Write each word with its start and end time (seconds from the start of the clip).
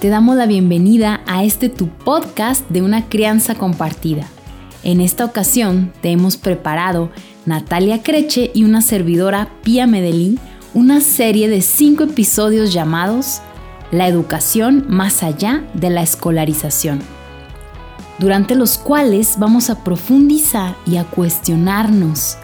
Te 0.00 0.08
damos 0.08 0.36
la 0.36 0.46
bienvenida 0.46 1.20
a 1.26 1.42
este 1.42 1.68
tu 1.68 1.88
podcast 1.88 2.68
de 2.68 2.80
una 2.80 3.08
crianza 3.08 3.56
compartida. 3.56 4.24
En 4.84 5.00
esta 5.00 5.24
ocasión 5.24 5.92
te 6.00 6.12
hemos 6.12 6.36
preparado 6.36 7.10
Natalia 7.44 8.04
Creche 8.04 8.52
y 8.54 8.62
una 8.62 8.82
servidora 8.82 9.48
Pía 9.64 9.88
Medellín 9.88 10.38
una 10.74 11.00
serie 11.00 11.48
de 11.48 11.60
cinco 11.60 12.04
episodios 12.04 12.72
llamados 12.72 13.42
La 13.90 14.06
educación 14.06 14.84
más 14.88 15.24
allá 15.24 15.64
de 15.74 15.90
la 15.90 16.02
escolarización, 16.02 17.00
durante 18.20 18.54
los 18.54 18.78
cuales 18.78 19.40
vamos 19.40 19.70
a 19.70 19.82
profundizar 19.82 20.76
y 20.86 20.98
a 20.98 21.04
cuestionarnos 21.04 22.36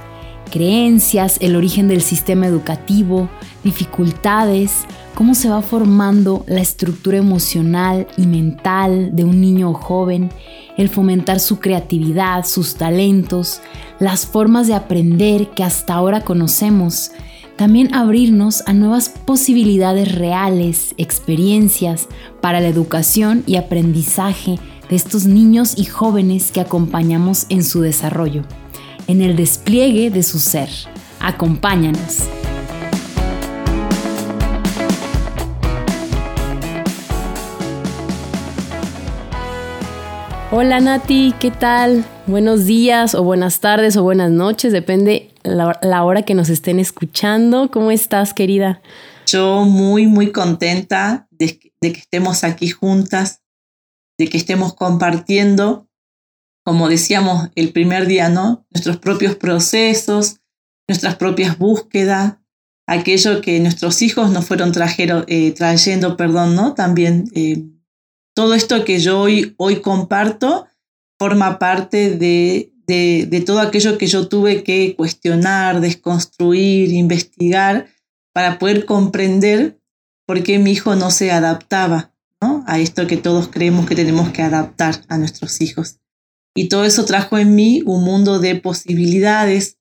creencias, 0.50 1.36
el 1.40 1.54
origen 1.54 1.86
del 1.86 2.02
sistema 2.02 2.46
educativo, 2.46 3.28
dificultades, 3.62 4.84
cómo 5.18 5.34
se 5.34 5.48
va 5.48 5.62
formando 5.62 6.44
la 6.46 6.60
estructura 6.60 7.18
emocional 7.18 8.06
y 8.16 8.28
mental 8.28 9.16
de 9.16 9.24
un 9.24 9.40
niño 9.40 9.70
o 9.70 9.74
joven, 9.74 10.30
el 10.76 10.88
fomentar 10.88 11.40
su 11.40 11.58
creatividad, 11.58 12.46
sus 12.46 12.76
talentos, 12.76 13.60
las 13.98 14.26
formas 14.26 14.68
de 14.68 14.74
aprender 14.74 15.50
que 15.50 15.64
hasta 15.64 15.94
ahora 15.94 16.20
conocemos, 16.20 17.10
también 17.56 17.92
abrirnos 17.96 18.62
a 18.68 18.72
nuevas 18.74 19.08
posibilidades 19.08 20.14
reales, 20.14 20.94
experiencias 20.98 22.06
para 22.40 22.60
la 22.60 22.68
educación 22.68 23.42
y 23.44 23.56
aprendizaje 23.56 24.60
de 24.88 24.94
estos 24.94 25.26
niños 25.26 25.74
y 25.76 25.86
jóvenes 25.86 26.52
que 26.52 26.60
acompañamos 26.60 27.46
en 27.48 27.64
su 27.64 27.80
desarrollo, 27.80 28.44
en 29.08 29.20
el 29.20 29.34
despliegue 29.34 30.12
de 30.12 30.22
su 30.22 30.38
ser. 30.38 30.68
Acompáñanos. 31.18 32.28
Hola 40.50 40.80
Nati, 40.80 41.34
¿qué 41.38 41.50
tal? 41.50 42.06
Buenos 42.26 42.64
días 42.64 43.14
o 43.14 43.22
buenas 43.22 43.60
tardes 43.60 43.98
o 43.98 44.02
buenas 44.02 44.30
noches, 44.30 44.72
depende 44.72 45.30
la, 45.42 46.04
hora 46.04 46.22
que 46.22 46.32
nos 46.32 46.48
estén 46.48 46.80
escuchando. 46.80 47.70
¿Cómo 47.70 47.90
estás, 47.90 48.32
querida? 48.32 48.80
Yo 49.26 49.66
muy, 49.66 50.06
muy 50.06 50.32
contenta 50.32 51.28
de, 51.30 51.60
de 51.82 51.92
que 51.92 51.98
estemos 51.98 52.44
aquí 52.44 52.70
juntas, 52.70 53.42
de 54.18 54.30
que 54.30 54.38
estemos 54.38 54.72
compartiendo, 54.72 55.86
como 56.64 56.88
decíamos 56.88 57.50
el 57.54 57.72
primer 57.72 58.06
día, 58.06 58.30
¿no? 58.30 58.66
Nuestros 58.70 58.96
propios 58.96 59.36
procesos, 59.36 60.40
nuestras 60.88 61.16
propias 61.16 61.58
búsquedas, 61.58 62.38
aquello 62.86 63.42
que 63.42 63.60
nuestros 63.60 64.00
hijos 64.00 64.30
nos 64.30 64.46
fueron 64.46 64.72
trajero, 64.72 65.26
eh, 65.28 65.52
trayendo, 65.52 66.16
perdón, 66.16 66.56
¿no? 66.56 66.72
También 66.72 67.26
eh, 67.34 67.66
todo 68.38 68.54
esto 68.54 68.84
que 68.84 69.00
yo 69.00 69.20
hoy, 69.20 69.56
hoy 69.56 69.80
comparto 69.80 70.68
forma 71.18 71.58
parte 71.58 72.16
de, 72.16 72.72
de, 72.86 73.42
todo 73.44 73.58
aquello 73.58 73.98
que 73.98 74.06
yo 74.06 74.28
tuve 74.28 74.62
que 74.62 74.94
cuestionar, 74.94 75.80
desconstruir, 75.80 76.92
investigar 76.92 77.88
para 78.32 78.60
poder 78.60 78.84
comprender 78.84 79.80
por 80.24 80.44
qué 80.44 80.60
mi 80.60 80.70
hijo 80.70 80.94
no 80.94 81.10
se 81.10 81.32
adaptaba 81.32 82.14
a 82.40 82.78
esto 82.78 83.08
que 83.08 83.16
todos 83.16 83.48
creemos 83.48 83.86
que 83.86 83.96
tenemos 83.96 84.30
que 84.30 84.42
adaptar 84.42 85.04
a 85.08 85.18
nuestros 85.18 85.60
hijos. 85.60 85.98
Y 86.54 86.68
todo 86.68 86.84
eso 86.84 87.04
trajo 87.04 87.38
en 87.38 87.56
mí 87.56 87.82
un 87.86 88.04
mundo 88.04 88.38
de 88.38 88.54
posibilidades, 88.54 89.78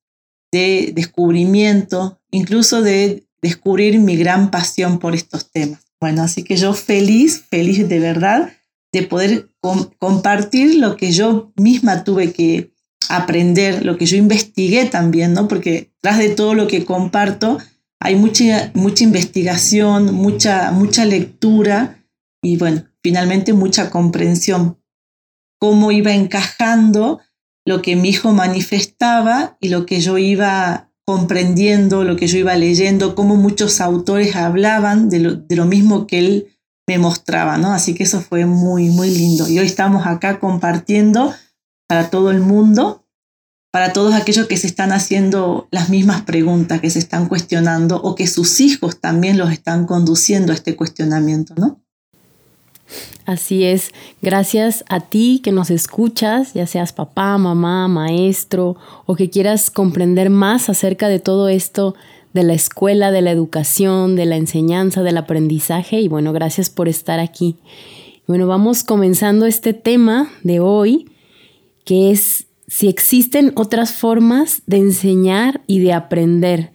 de 0.52 0.94
descubrimiento, 0.96 2.20
incluso 2.32 2.82
de 2.82 3.28
descubrir 3.40 4.00
mi 4.00 4.18
gran 4.18 4.50
pasión 4.50 4.98
por 4.98 5.14
estos 5.14 5.52
temas. 5.52 5.82
Bueno, 6.00 6.24
así 6.24 6.44
que 6.44 6.58
yo 6.58 6.74
feliz, 6.74 7.44
feliz 7.52 7.88
de 7.88 8.00
verdad 8.00 8.57
de 9.02 9.08
poder 9.08 9.50
compartir 10.00 10.76
lo 10.76 10.96
que 10.96 11.12
yo 11.12 11.52
misma 11.56 12.04
tuve 12.04 12.32
que 12.32 12.74
aprender, 13.10 13.86
lo 13.86 13.98
que 13.98 14.06
yo 14.06 14.18
investigué 14.18 14.86
también, 14.86 15.34
¿no? 15.34 15.48
Porque 15.48 15.92
tras 16.02 16.18
de 16.18 16.30
todo 16.30 16.54
lo 16.54 16.68
que 16.68 16.86
comparto 16.86 17.58
hay 18.00 18.16
mucha, 18.16 18.72
mucha 18.74 19.04
investigación, 19.04 20.14
mucha, 20.14 20.72
mucha 20.72 21.06
lectura 21.06 22.06
y 22.42 22.58
bueno, 22.58 22.86
finalmente 23.02 23.54
mucha 23.54 23.90
comprensión. 23.90 24.80
Cómo 25.60 25.92
iba 25.92 26.14
encajando 26.14 27.20
lo 27.66 27.82
que 27.82 27.96
mi 27.96 28.10
hijo 28.10 28.32
manifestaba 28.32 29.58
y 29.60 29.70
lo 29.70 29.86
que 29.86 30.00
yo 30.00 30.18
iba 30.18 30.92
comprendiendo, 31.06 32.04
lo 32.04 32.18
que 32.18 32.28
yo 32.28 32.38
iba 32.38 32.56
leyendo, 32.56 33.16
cómo 33.16 33.36
muchos 33.36 33.82
autores 33.82 34.36
hablaban 34.36 35.10
de 35.10 35.20
lo, 35.20 35.66
mismo 35.66 36.06
que 36.06 36.20
él 36.20 36.57
me 36.88 36.98
mostraba, 36.98 37.58
¿no? 37.58 37.74
Así 37.74 37.94
que 37.94 38.04
eso 38.04 38.22
fue 38.22 38.46
muy, 38.46 38.90
muy 38.90 39.10
lindo. 39.10 39.48
Y 39.50 39.60
hoy 39.60 39.66
estamos 39.66 40.08
acá 40.08 40.40
compartiendo 40.40 41.34
para 41.88 42.10
todo 42.10 42.32
el 42.32 42.40
mundo, 42.40 43.06
para 43.72 43.92
todos 43.92 44.14
aquellos 44.14 44.48
que 44.48 44.58
se 44.58 44.68
están 44.68 44.94
haciendo 44.94 45.68
las 45.70 45.90
mismas 45.90 46.22
preguntas, 46.22 46.80
que 46.80 46.90
se 46.90 47.00
están 47.00 47.28
cuestionando 47.28 48.02
o 48.02 48.16
que 48.16 48.26
sus 48.26 48.62
hijos 48.62 49.02
también 49.02 49.38
los 49.38 49.52
están 49.52 49.86
conduciendo 49.86 50.54
a 50.54 50.56
este 50.56 50.78
cuestionamiento, 50.78 51.54
¿no? 51.58 51.82
Así 53.26 53.66
es, 53.66 53.92
gracias 54.22 54.86
a 54.88 55.02
ti 55.02 55.42
que 55.44 55.52
nos 55.52 55.70
escuchas, 55.70 56.54
ya 56.54 56.66
seas 56.66 56.94
papá, 56.94 57.38
mamá, 57.38 57.90
maestro 57.90 58.78
o 59.06 59.16
que 59.16 59.30
quieras 59.30 59.70
comprender 59.70 60.30
más 60.30 60.70
acerca 60.70 61.10
de 61.10 61.20
todo 61.20 61.50
esto 61.50 61.96
de 62.38 62.44
la 62.44 62.54
escuela, 62.54 63.12
de 63.12 63.24
la 63.24 63.32
educación, 63.32 64.16
de 64.16 64.28
la 64.28 64.36
enseñanza, 64.36 65.02
del 65.02 65.18
aprendizaje 65.18 66.00
y 66.02 66.08
bueno, 66.08 66.34
gracias 66.34 66.70
por 66.70 66.88
estar 66.88 67.20
aquí. 67.20 67.56
Bueno, 68.28 68.46
vamos 68.46 68.84
comenzando 68.84 69.48
este 69.48 69.74
tema 69.74 70.30
de 70.44 70.60
hoy 70.60 71.10
que 71.84 72.12
es 72.12 72.46
si 72.68 72.90
existen 72.90 73.54
otras 73.56 73.92
formas 73.92 74.62
de 74.68 74.78
enseñar 74.78 75.62
y 75.66 75.80
de 75.80 75.94
aprender. 75.94 76.72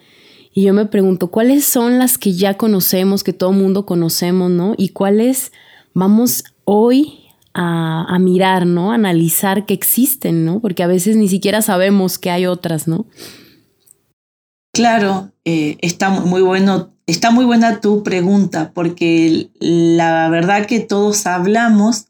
Y 0.53 0.65
yo 0.65 0.75
me 0.75 0.87
pregunto, 0.87 1.29
¿cuáles 1.29 1.65
son 1.65 2.01
las 2.01 2.19
que 2.19 2.33
ya 2.33 2.57
conocemos, 2.57 3.23
que 3.23 3.33
todo 3.33 3.53
mundo 3.53 3.87
conocemos, 3.87 4.51
¿no? 4.51 4.75
Y 4.77 4.89
cuáles 4.89 5.53
vamos 5.95 6.43
hoy 6.65 7.21
a, 7.55 8.19
mirar, 8.19 8.67
¿no? 8.67 8.91
A 8.91 8.97
analizar 8.97 9.65
que 9.65 9.75
existen, 9.75 10.45
¿no? 10.45 10.59
Porque 10.59 10.83
a 10.83 10.89
veces 10.89 11.17
ni 11.17 11.29
siquiera 11.29 11.63
sabemos 11.63 12.19
que 12.19 12.31
hay 12.31 12.47
otras, 12.47 12.89
¿no? 12.89 13.07
Claro, 14.75 15.33
eh, 15.45 15.77
está 15.81 16.11
muy 16.11 16.43
bueno, 16.43 16.95
está 17.07 17.31
muy 17.31 17.45
buena 17.45 17.81
tu 17.81 18.03
pregunta, 18.03 18.73
porque 18.73 19.51
la 19.61 20.29
verdad 20.29 20.67
que 20.67 20.81
todos 20.81 21.27
hablamos 21.27 22.07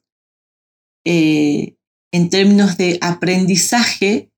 eh, 1.05 1.77
en 2.13 2.31
términos 2.31 2.77
de 2.77 2.99
aprendizaje, 3.01 4.31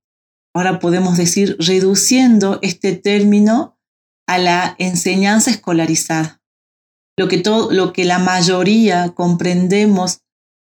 ahora 0.54 0.78
podemos 0.78 1.16
decir 1.16 1.56
reduciendo 1.58 2.58
este 2.62 2.96
término 2.96 3.78
a 4.26 4.38
la 4.38 4.74
enseñanza 4.78 5.50
escolarizada 5.50 6.40
lo 7.16 7.28
que, 7.28 7.38
todo, 7.38 7.70
lo 7.70 7.92
que 7.92 8.04
la 8.04 8.18
mayoría 8.18 9.10
comprendemos 9.10 10.20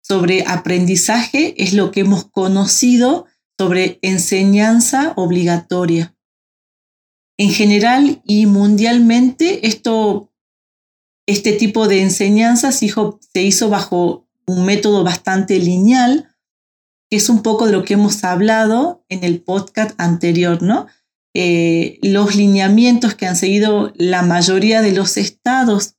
sobre 0.02 0.44
aprendizaje 0.46 1.60
es 1.62 1.72
lo 1.74 1.90
que 1.90 2.00
hemos 2.00 2.26
conocido 2.26 3.26
sobre 3.58 3.98
enseñanza 4.02 5.12
obligatoria. 5.16 6.15
En 7.38 7.50
general 7.50 8.22
y 8.24 8.46
mundialmente, 8.46 9.66
esto, 9.66 10.32
este 11.26 11.52
tipo 11.52 11.86
de 11.88 12.02
enseñanza 12.02 12.72
se 12.72 12.86
hizo, 12.86 13.20
se 13.32 13.42
hizo 13.42 13.68
bajo 13.68 14.26
un 14.46 14.64
método 14.64 15.04
bastante 15.04 15.58
lineal, 15.58 16.34
que 17.10 17.16
es 17.18 17.28
un 17.28 17.42
poco 17.42 17.66
de 17.66 17.72
lo 17.72 17.84
que 17.84 17.94
hemos 17.94 18.24
hablado 18.24 19.04
en 19.08 19.24
el 19.24 19.42
podcast 19.42 19.92
anterior, 19.98 20.62
¿no? 20.62 20.86
Eh, 21.34 21.98
los 22.02 22.34
lineamientos 22.34 23.14
que 23.14 23.26
han 23.26 23.36
seguido 23.36 23.92
la 23.96 24.22
mayoría 24.22 24.80
de 24.80 24.92
los 24.92 25.18
estados 25.18 25.96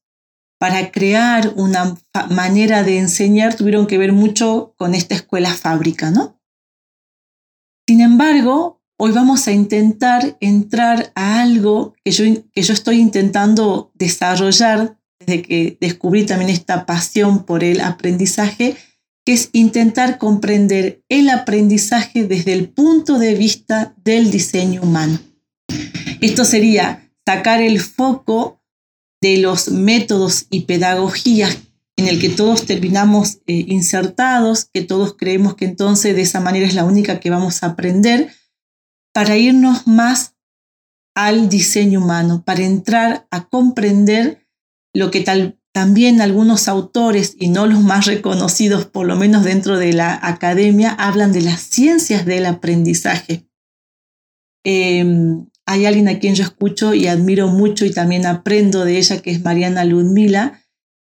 para 0.60 0.92
crear 0.92 1.54
una 1.56 1.96
manera 2.32 2.82
de 2.82 2.98
enseñar 2.98 3.56
tuvieron 3.56 3.86
que 3.86 4.00
ver 4.00 4.14
mucho 4.14 4.74
con 4.78 4.96
esta 4.96 5.14
escuela 5.14 5.54
fábrica, 5.54 6.10
¿no? 6.10 6.42
Sin 7.88 8.02
embargo, 8.02 8.77
hoy 8.98 9.12
vamos 9.12 9.48
a 9.48 9.52
intentar 9.52 10.38
entrar 10.42 11.12
a 11.16 11.42
algo 11.42 11.94
que 12.04 12.12
yo, 12.12 12.24
que 12.52 12.62
yo 12.62 12.74
estoy 12.74 13.00
intentando 13.00 13.92
desarrollar 13.94 14.98
desde 15.20 15.42
que 15.42 15.78
descubrí 15.80 16.26
también 16.26 16.50
esta 16.50 16.86
pasión 16.86 17.46
por 17.46 17.64
el 17.64 17.82
aprendizaje, 17.82 18.76
que 19.26 19.34
es 19.34 19.50
intentar 19.54 20.18
comprender 20.18 21.04
el 21.10 21.30
aprendizaje 21.30 22.26
desde 22.26 22.54
el 22.54 22.70
punto 22.70 23.20
de 23.20 23.36
vista 23.36 23.94
del 24.04 24.32
diseño 24.32 24.82
humano. 24.82 25.20
Esto 26.22 26.46
sería 26.46 27.12
sacar 27.26 27.62
el 27.62 27.80
foco 27.80 28.62
de 29.22 29.38
los 29.38 29.70
métodos 29.70 30.48
y 30.50 30.62
pedagogías 30.62 31.58
en 31.98 32.08
el 32.08 32.20
que 32.22 32.30
todos 32.30 32.66
terminamos 32.66 33.40
eh, 33.48 33.66
insertados, 33.68 34.66
que 34.72 34.82
todos 34.82 35.16
creemos 35.18 35.56
que 35.56 35.66
entonces 35.66 36.16
de 36.16 36.22
esa 36.22 36.40
manera 36.40 36.68
es 36.68 36.76
la 36.76 36.86
única 36.86 37.20
que 37.20 37.32
vamos 37.32 37.64
a 37.64 37.68
aprender, 37.68 38.32
para 39.18 39.36
irnos 39.36 39.88
más 39.88 40.36
al 41.16 41.50
diseño 41.50 42.04
humano, 42.04 42.44
para 42.46 42.62
entrar 42.62 43.28
a 43.32 43.50
comprender 43.50 44.48
lo 44.94 45.10
que 45.10 45.22
tal, 45.22 45.60
también 45.72 46.22
algunos 46.22 46.68
autores, 46.68 47.36
y 47.36 47.48
no 47.48 47.66
los 47.66 47.82
más 47.82 48.06
reconocidos, 48.06 48.86
por 48.86 49.08
lo 49.08 49.16
menos 49.16 49.44
dentro 49.44 49.80
de 49.80 49.92
la 49.94 50.20
academia, 50.22 50.92
hablan 50.92 51.34
de 51.34 51.42
las 51.42 51.62
ciencias 51.62 52.28
del 52.28 52.46
aprendizaje. 52.46 53.50
Em, 54.64 55.48
hay 55.66 55.88
alguien 55.88 56.10
a 56.10 56.20
quien 56.20 56.36
yo 56.36 56.44
escucho 56.44 56.94
y 56.94 57.08
admiro 57.08 57.48
mucho 57.48 57.86
y 57.86 57.92
también 57.92 58.28
aprendo 58.28 58.86
de 58.86 59.00
ella, 59.00 59.24
que 59.24 59.32
es 59.32 59.42
Mariana 59.42 59.84
Ludmila, 59.84 60.62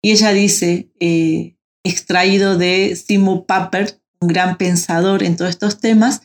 y 0.04 0.12
ella 0.12 0.31
dice, 0.31 0.92
eh, 1.00 1.58
extraído 1.84 2.56
de 2.56 2.96
Simo 2.96 3.48
Papert, 3.48 4.00
un 4.22 4.28
gran 4.28 4.60
pensador 4.60 5.24
en 5.24 5.38
todos 5.38 5.50
estos 5.50 5.80
temas, 5.80 6.22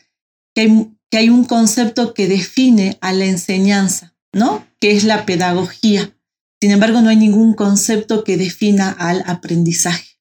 que 0.54 0.60
hay, 0.60 0.99
que 1.10 1.18
hay 1.18 1.28
un 1.28 1.44
concepto 1.44 2.14
que 2.14 2.28
define 2.28 2.96
a 3.00 3.12
la 3.12 3.26
enseñanza, 3.26 4.14
¿no? 4.32 4.66
Que 4.80 4.92
es 4.92 5.04
la 5.04 5.26
pedagogía. 5.26 6.16
Sin 6.60 6.70
embargo, 6.70 7.00
no 7.00 7.10
hay 7.10 7.16
ningún 7.16 7.54
concepto 7.54 8.22
que 8.22 8.36
defina 8.36 8.90
al 8.90 9.24
aprendizaje. 9.26 10.20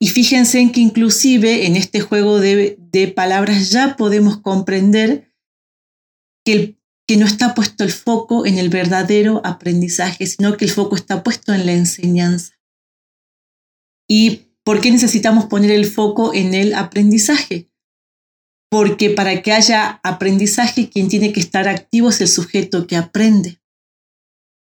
Y 0.00 0.08
fíjense 0.08 0.60
en 0.60 0.70
que 0.70 0.80
inclusive 0.80 1.66
en 1.66 1.74
este 1.74 2.00
juego 2.00 2.38
de, 2.38 2.76
palabras 3.16 3.70
ya 3.70 3.96
podemos 3.96 4.38
comprender 4.38 5.32
que, 6.44 6.78
que 7.06 7.16
no 7.16 7.26
está 7.26 7.54
puesto 7.54 7.82
el 7.82 7.90
foco 7.90 8.46
en 8.46 8.58
el 8.58 8.68
verdadero 8.68 9.40
aprendizaje, 9.44 10.26
sino 10.26 10.56
que 10.56 10.66
el 10.66 10.70
foco 10.70 10.94
está 10.94 11.24
puesto 11.24 11.52
en 11.52 11.66
la 11.66 11.72
enseñanza. 11.72 12.54
¿Y 14.08 14.52
por 14.62 14.80
qué 14.80 14.90
necesitamos 14.90 15.46
poner 15.46 15.70
el 15.72 15.86
foco 15.86 16.32
en 16.32 16.54
el 16.54 16.74
aprendizaje? 16.74 17.67
Porque 18.70 19.10
para 19.10 19.42
que 19.42 19.52
haya 19.52 20.00
aprendizaje, 20.02 20.90
quien 20.90 21.08
tiene 21.08 21.32
que 21.32 21.40
estar 21.40 21.68
activo 21.68 22.10
es 22.10 22.20
el 22.20 22.28
sujeto 22.28 22.86
que 22.86 22.96
aprende. 22.96 23.60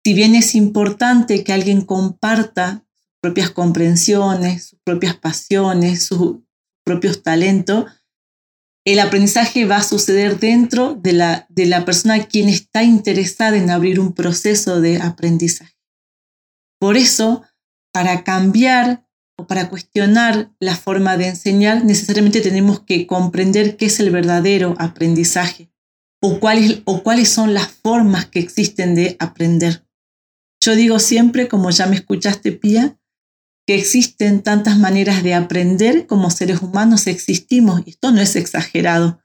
Si 0.04 0.14
bien 0.14 0.34
es 0.34 0.54
importante 0.54 1.42
que 1.42 1.52
alguien 1.52 1.82
comparta 1.82 2.84
sus 2.94 3.18
propias 3.20 3.50
comprensiones, 3.50 4.66
sus 4.68 4.78
propias 4.84 5.16
pasiones, 5.16 6.04
sus 6.04 6.36
propios 6.84 7.22
talentos, 7.22 7.86
el 8.86 9.00
aprendizaje 9.00 9.64
va 9.64 9.78
a 9.78 9.82
suceder 9.82 10.38
dentro 10.38 10.94
de 10.94 11.12
la, 11.12 11.46
de 11.48 11.66
la 11.66 11.84
persona 11.84 12.24
quien 12.26 12.48
está 12.48 12.84
interesada 12.84 13.56
en 13.56 13.70
abrir 13.70 13.98
un 13.98 14.14
proceso 14.14 14.80
de 14.80 15.02
aprendizaje. 15.02 15.74
Por 16.78 16.96
eso, 16.96 17.42
para 17.92 18.22
cambiar 18.22 19.05
o 19.36 19.46
para 19.46 19.68
cuestionar 19.68 20.50
la 20.60 20.76
forma 20.76 21.16
de 21.16 21.28
enseñar, 21.28 21.84
necesariamente 21.84 22.40
tenemos 22.40 22.80
que 22.80 23.06
comprender 23.06 23.76
qué 23.76 23.86
es 23.86 24.00
el 24.00 24.10
verdadero 24.10 24.74
aprendizaje 24.78 25.70
o 26.22 26.40
cuáles, 26.40 26.80
o 26.84 27.02
cuáles 27.02 27.28
son 27.28 27.54
las 27.54 27.68
formas 27.68 28.26
que 28.26 28.38
existen 28.38 28.94
de 28.94 29.16
aprender. 29.18 29.86
Yo 30.60 30.74
digo 30.74 30.98
siempre, 30.98 31.48
como 31.48 31.70
ya 31.70 31.86
me 31.86 31.96
escuchaste, 31.96 32.52
Pía, 32.52 32.98
que 33.66 33.74
existen 33.74 34.42
tantas 34.42 34.78
maneras 34.78 35.22
de 35.22 35.34
aprender 35.34 36.06
como 36.06 36.30
seres 36.30 36.62
humanos 36.62 37.06
existimos. 37.06 37.82
Y 37.84 37.90
esto 37.90 38.12
no 38.12 38.20
es 38.20 38.36
exagerado. 38.36 39.20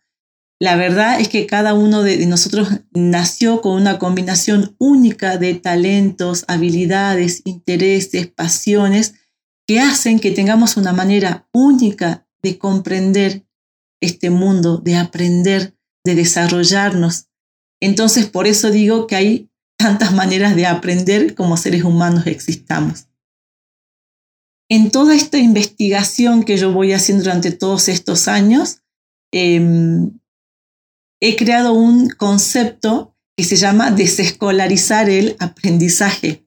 La 0.59 0.75
verdad 0.75 1.19
es 1.19 1.29
que 1.29 1.47
cada 1.47 1.73
uno 1.73 2.03
de 2.03 2.23
nosotros 2.27 2.69
nació 2.91 3.61
con 3.61 3.73
una 3.73 3.97
combinación 3.97 4.75
única 4.77 5.37
de 5.37 5.55
talentos, 5.55 6.45
habilidades, 6.47 7.41
intereses, 7.45 8.27
pasiones 8.27 9.15
que 9.71 9.79
hacen 9.79 10.19
que 10.19 10.31
tengamos 10.31 10.75
una 10.75 10.91
manera 10.91 11.47
única 11.53 12.27
de 12.43 12.57
comprender 12.57 13.47
este 14.01 14.29
mundo, 14.29 14.79
de 14.79 14.97
aprender, 14.97 15.77
de 16.03 16.13
desarrollarnos. 16.13 17.29
Entonces, 17.81 18.25
por 18.25 18.47
eso 18.47 18.69
digo 18.69 19.07
que 19.07 19.15
hay 19.15 19.49
tantas 19.77 20.13
maneras 20.13 20.57
de 20.57 20.65
aprender 20.65 21.35
como 21.35 21.55
seres 21.55 21.85
humanos 21.85 22.27
existamos. 22.27 23.07
En 24.69 24.91
toda 24.91 25.15
esta 25.15 25.37
investigación 25.37 26.43
que 26.43 26.57
yo 26.57 26.73
voy 26.73 26.91
haciendo 26.91 27.23
durante 27.23 27.53
todos 27.53 27.87
estos 27.87 28.27
años, 28.27 28.81
em, 29.31 30.19
he 31.21 31.37
creado 31.37 31.71
un 31.71 32.09
concepto 32.09 33.15
que 33.37 33.45
se 33.45 33.55
llama 33.55 33.89
desescolarizar 33.89 35.09
el 35.09 35.37
aprendizaje. 35.39 36.45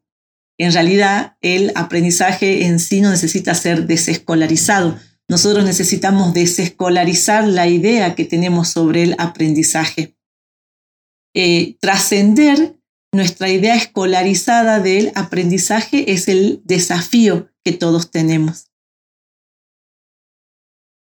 En 0.58 0.72
realidad, 0.72 1.36
el 1.40 1.72
aprendizaje 1.74 2.66
en 2.66 2.78
sí 2.78 3.00
no 3.00 3.10
necesita 3.10 3.54
ser 3.54 3.86
desescolarizado. 3.86 4.98
Nosotros 5.28 5.64
necesitamos 5.64 6.34
desescolarizar 6.34 7.46
la 7.48 7.66
idea 7.66 8.14
que 8.14 8.24
tenemos 8.24 8.68
sobre 8.68 9.02
el 9.02 9.16
aprendizaje. 9.18 10.16
Eh, 11.34 11.76
trascender 11.80 12.76
nuestra 13.12 13.48
idea 13.48 13.74
escolarizada 13.74 14.80
del 14.80 15.12
aprendizaje 15.14 16.12
es 16.12 16.28
el 16.28 16.62
desafío 16.64 17.48
que 17.64 17.72
todos 17.72 18.10
tenemos. 18.10 18.70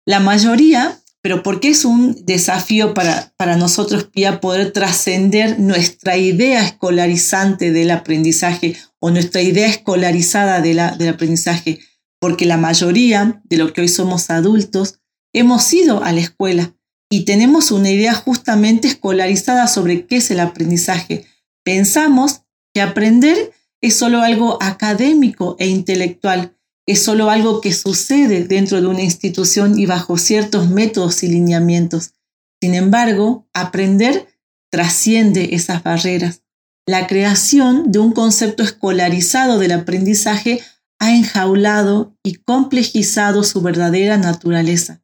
La 0.06 0.20
mayoría, 0.20 1.00
pero 1.24 1.42
¿por 1.42 1.58
qué 1.58 1.68
es 1.68 1.86
un 1.86 2.22
desafío 2.26 2.92
para, 2.92 3.32
para 3.38 3.56
nosotros 3.56 4.10
ya 4.14 4.42
poder 4.42 4.72
trascender 4.72 5.58
nuestra 5.58 6.18
idea 6.18 6.62
escolarizante 6.62 7.72
del 7.72 7.92
aprendizaje 7.92 8.76
o 9.00 9.10
nuestra 9.10 9.40
idea 9.40 9.66
escolarizada 9.66 10.60
de 10.60 10.74
la, 10.74 10.90
del 10.90 11.08
aprendizaje, 11.08 11.80
porque 12.20 12.44
la 12.44 12.58
mayoría 12.58 13.40
de 13.44 13.56
lo 13.56 13.72
que 13.72 13.80
hoy 13.80 13.88
somos 13.88 14.28
adultos 14.28 15.00
hemos 15.32 15.72
ido 15.72 16.04
a 16.04 16.12
la 16.12 16.20
escuela 16.20 16.76
y 17.08 17.24
tenemos 17.24 17.70
una 17.70 17.88
idea 17.88 18.12
justamente 18.12 18.86
escolarizada 18.88 19.66
sobre 19.66 20.04
qué 20.04 20.16
es 20.16 20.30
el 20.30 20.40
aprendizaje. 20.40 21.24
Pensamos 21.64 22.42
que 22.74 22.82
aprender 22.82 23.54
es 23.80 23.96
solo 23.96 24.20
algo 24.20 24.58
académico 24.62 25.56
e 25.58 25.68
intelectual, 25.68 26.54
es 26.86 27.02
solo 27.02 27.30
algo 27.30 27.60
que 27.60 27.72
sucede 27.72 28.44
dentro 28.44 28.80
de 28.80 28.86
una 28.86 29.02
institución 29.02 29.78
y 29.78 29.86
bajo 29.86 30.18
ciertos 30.18 30.68
métodos 30.68 31.22
y 31.22 31.28
lineamientos. 31.28 32.12
Sin 32.60 32.74
embargo, 32.74 33.48
aprender 33.54 34.28
trasciende 34.70 35.54
esas 35.54 35.82
barreras. 35.82 36.42
La 36.86 37.06
creación 37.06 37.90
de 37.90 37.98
un 38.00 38.12
concepto 38.12 38.62
escolarizado 38.62 39.58
del 39.58 39.72
aprendizaje 39.72 40.60
ha 40.98 41.14
enjaulado 41.14 42.16
y 42.22 42.34
complejizado 42.34 43.44
su 43.44 43.62
verdadera 43.62 44.18
naturaleza, 44.18 45.02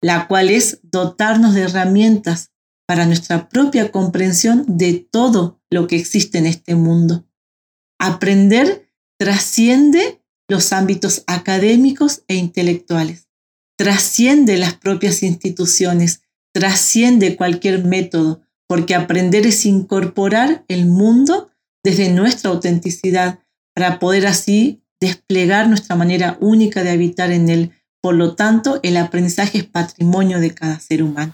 la 0.00 0.26
cual 0.26 0.50
es 0.50 0.80
dotarnos 0.82 1.54
de 1.54 1.62
herramientas 1.62 2.50
para 2.86 3.06
nuestra 3.06 3.48
propia 3.48 3.92
comprensión 3.92 4.64
de 4.66 4.94
todo 4.94 5.60
lo 5.70 5.86
que 5.86 5.96
existe 5.96 6.38
en 6.38 6.46
este 6.46 6.74
mundo. 6.74 7.24
Aprender 7.98 8.88
trasciende 9.18 10.21
los 10.52 10.74
ámbitos 10.74 11.24
académicos 11.26 12.24
e 12.28 12.34
intelectuales, 12.34 13.26
trasciende 13.78 14.58
las 14.58 14.74
propias 14.74 15.22
instituciones, 15.22 16.20
trasciende 16.52 17.36
cualquier 17.36 17.84
método, 17.84 18.42
porque 18.68 18.94
aprender 18.94 19.46
es 19.46 19.64
incorporar 19.64 20.64
el 20.68 20.84
mundo 20.84 21.50
desde 21.82 22.10
nuestra 22.10 22.50
autenticidad 22.50 23.38
para 23.74 23.98
poder 23.98 24.26
así 24.26 24.82
desplegar 25.00 25.68
nuestra 25.68 25.96
manera 25.96 26.36
única 26.40 26.84
de 26.84 26.90
habitar 26.90 27.32
en 27.32 27.48
él. 27.48 27.70
Por 28.02 28.14
lo 28.14 28.34
tanto, 28.34 28.78
el 28.82 28.98
aprendizaje 28.98 29.56
es 29.56 29.64
patrimonio 29.64 30.38
de 30.38 30.52
cada 30.52 30.78
ser 30.80 31.02
humano. 31.02 31.32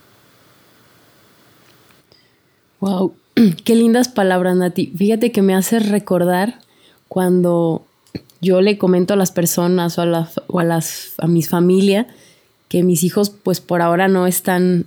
Wow, 2.79 3.17
qué 3.65 3.75
lindas 3.75 4.09
palabras, 4.09 4.57
Nati. 4.57 4.93
Fíjate 4.97 5.33
que 5.33 5.43
me 5.43 5.57
hace 5.57 5.81
recordar 5.81 6.61
cuando 7.09 7.88
yo 8.41 8.61
le 8.61 8.79
comento 8.79 9.15
a 9.15 9.17
las 9.17 9.33
personas 9.33 9.99
o 9.99 10.03
a, 10.03 10.31
o 10.47 10.61
a, 10.61 10.65
las, 10.65 11.15
a 11.19 11.27
mis 11.27 11.49
familia 11.49 12.07
que 12.69 12.83
mis 12.83 13.03
hijos 13.03 13.31
pues 13.31 13.61
por 13.61 13.83
ahora 13.83 14.09
no 14.09 14.27
están 14.27 14.87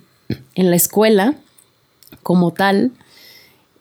en 0.56 0.70
la 0.70 0.76
escuela 0.76 1.36
como 2.24 2.52
tal, 2.52 2.92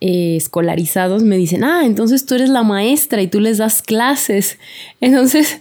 eh, 0.01 0.37
escolarizados, 0.37 1.23
me 1.23 1.37
dicen, 1.37 1.63
ah, 1.63 1.83
entonces 1.85 2.25
tú 2.25 2.35
eres 2.35 2.49
la 2.49 2.63
maestra 2.63 3.21
y 3.21 3.27
tú 3.27 3.41
les 3.41 3.59
das 3.59 3.83
clases. 3.83 4.59
Entonces 5.01 5.61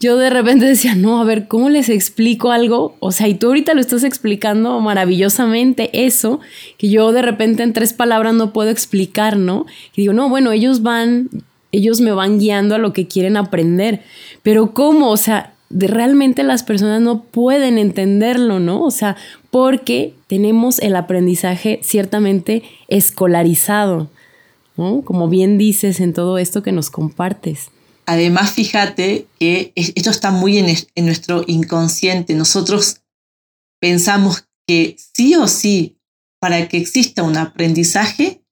yo 0.00 0.16
de 0.16 0.30
repente 0.30 0.64
decía, 0.64 0.94
no, 0.94 1.20
a 1.20 1.24
ver, 1.24 1.48
¿cómo 1.48 1.68
les 1.68 1.88
explico 1.88 2.50
algo? 2.50 2.96
O 3.00 3.12
sea, 3.12 3.28
y 3.28 3.34
tú 3.34 3.48
ahorita 3.48 3.74
lo 3.74 3.80
estás 3.80 4.02
explicando 4.04 4.80
maravillosamente, 4.80 6.06
eso, 6.06 6.40
que 6.78 6.88
yo 6.88 7.12
de 7.12 7.22
repente 7.22 7.62
en 7.62 7.72
tres 7.72 7.92
palabras 7.92 8.34
no 8.34 8.52
puedo 8.52 8.70
explicar, 8.70 9.36
¿no? 9.36 9.66
Y 9.94 10.02
digo, 10.02 10.12
no, 10.12 10.28
bueno, 10.28 10.52
ellos 10.52 10.82
van, 10.82 11.28
ellos 11.76 12.00
me 12.00 12.12
van 12.12 12.38
guiando 12.38 12.74
a 12.74 12.78
lo 12.78 12.92
que 12.92 13.06
quieren 13.06 13.36
aprender, 13.36 14.02
pero 14.42 14.72
¿cómo? 14.72 15.10
O 15.10 15.16
sea, 15.16 15.54
realmente 15.70 16.42
las 16.42 16.62
personas 16.62 17.00
no 17.00 17.24
pueden 17.24 17.78
entenderlo, 17.78 18.60
¿no? 18.60 18.82
O 18.82 18.90
sea, 18.90 19.16
porque 19.50 20.14
tenemos 20.26 20.78
el 20.78 20.96
aprendizaje 20.96 21.80
ciertamente 21.82 22.62
escolarizado, 22.88 24.08
¿no? 24.76 25.02
Como 25.02 25.28
bien 25.28 25.58
dices 25.58 26.00
en 26.00 26.12
todo 26.12 26.38
esto 26.38 26.62
que 26.62 26.72
nos 26.72 26.90
compartes. 26.90 27.70
Además, 28.06 28.52
fíjate 28.52 29.26
que 29.40 29.72
esto 29.74 30.10
está 30.10 30.30
muy 30.30 30.58
en, 30.58 30.66
en 30.94 31.06
nuestro 31.06 31.42
inconsciente. 31.46 32.34
Nosotros 32.34 33.00
pensamos 33.80 34.44
que 34.66 34.96
sí 35.14 35.34
o 35.34 35.48
sí, 35.48 35.96
para 36.38 36.68
que 36.68 36.76
exista 36.76 37.22
un 37.22 37.36
aprendizaje, 37.36 38.43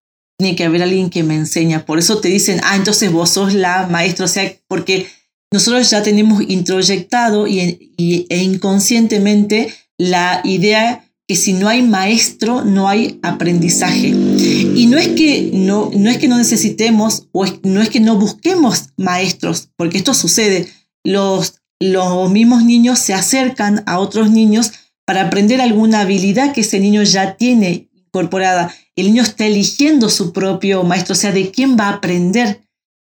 tiene 0.42 0.56
que 0.56 0.64
haber 0.64 0.82
alguien 0.82 1.08
que 1.08 1.22
me 1.22 1.36
enseña. 1.36 1.86
Por 1.86 2.00
eso 2.00 2.18
te 2.18 2.28
dicen, 2.28 2.60
ah, 2.64 2.74
entonces 2.74 3.12
vos 3.12 3.30
sos 3.30 3.54
la 3.54 3.86
maestra, 3.86 4.24
o 4.24 4.28
sea, 4.28 4.52
porque 4.66 5.06
nosotros 5.52 5.88
ya 5.88 6.02
tenemos 6.02 6.42
introyectado 6.48 7.46
y, 7.46 8.26
e 8.28 8.42
inconscientemente 8.42 9.72
la 9.98 10.40
idea 10.42 11.08
que 11.28 11.36
si 11.36 11.52
no 11.52 11.68
hay 11.68 11.82
maestro, 11.82 12.64
no 12.64 12.88
hay 12.88 13.20
aprendizaje. 13.22 14.08
Y 14.08 14.86
no 14.86 14.98
es 14.98 15.08
que 15.08 15.50
no, 15.52 15.90
no, 15.94 16.10
es 16.10 16.18
que 16.18 16.26
no 16.26 16.38
necesitemos 16.38 17.28
o 17.30 17.46
no 17.62 17.80
es 17.80 17.88
que 17.88 18.00
no 18.00 18.18
busquemos 18.18 18.88
maestros, 18.96 19.68
porque 19.76 19.98
esto 19.98 20.12
sucede. 20.12 20.66
Los, 21.04 21.60
los 21.78 22.32
mismos 22.32 22.64
niños 22.64 22.98
se 22.98 23.14
acercan 23.14 23.84
a 23.86 24.00
otros 24.00 24.30
niños 24.30 24.72
para 25.06 25.22
aprender 25.22 25.60
alguna 25.60 26.00
habilidad 26.00 26.52
que 26.52 26.62
ese 26.62 26.80
niño 26.80 27.04
ya 27.04 27.36
tiene 27.36 27.91
incorporada. 28.12 28.74
El 28.94 29.06
niño 29.06 29.22
está 29.22 29.46
eligiendo 29.46 30.10
su 30.10 30.32
propio 30.32 30.82
maestro, 30.84 31.14
o 31.14 31.16
sea, 31.16 31.32
de 31.32 31.50
quién 31.50 31.76
va 31.78 31.88
a 31.88 31.94
aprender. 31.94 32.62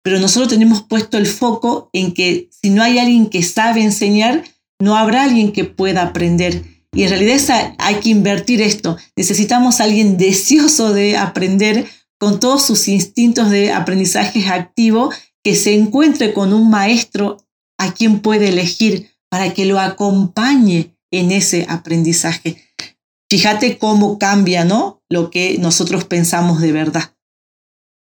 Pero 0.04 0.20
nosotros 0.20 0.50
tenemos 0.50 0.84
puesto 0.84 1.18
el 1.18 1.26
foco 1.26 1.90
en 1.92 2.14
que 2.14 2.50
si 2.50 2.70
no 2.70 2.82
hay 2.82 3.00
alguien 3.00 3.28
que 3.28 3.44
sabe 3.44 3.82
enseñar, 3.82 4.44
no 4.80 4.96
habrá 4.96 5.24
alguien 5.24 5.52
que 5.52 5.66
pueda 5.66 6.04
aprender. 6.04 6.64
Y 6.94 7.04
en 7.04 7.10
realidad 7.10 7.76
hay 7.78 7.96
que 7.96 8.10
invertir 8.10 8.62
esto. 8.62 8.98
Necesitamos 9.18 9.82
alguien 9.82 10.18
deseoso 10.18 10.94
de 10.94 11.18
aprender 11.18 11.88
con 12.18 12.40
todos 12.40 12.66
sus 12.66 12.88
instintos 12.88 13.50
de 13.50 13.74
aprendizaje 13.74 14.48
activo, 14.48 15.12
que 15.44 15.56
se 15.56 15.74
encuentre 15.74 16.34
con 16.34 16.54
un 16.54 16.70
maestro 16.70 17.38
a 17.78 17.94
quien 17.94 18.20
puede 18.22 18.50
elegir 18.50 19.12
para 19.30 19.54
que 19.54 19.66
lo 19.66 19.80
acompañe 19.80 20.96
en 21.12 21.32
ese 21.32 21.66
aprendizaje. 21.68 22.65
Fíjate 23.36 23.78
cómo 23.78 24.18
cambia, 24.18 24.64
¿no? 24.64 25.04
Lo 25.10 25.30
que 25.30 25.58
nosotros 25.58 26.06
pensamos 26.06 26.62
de 26.62 26.72
verdad. 26.72 27.18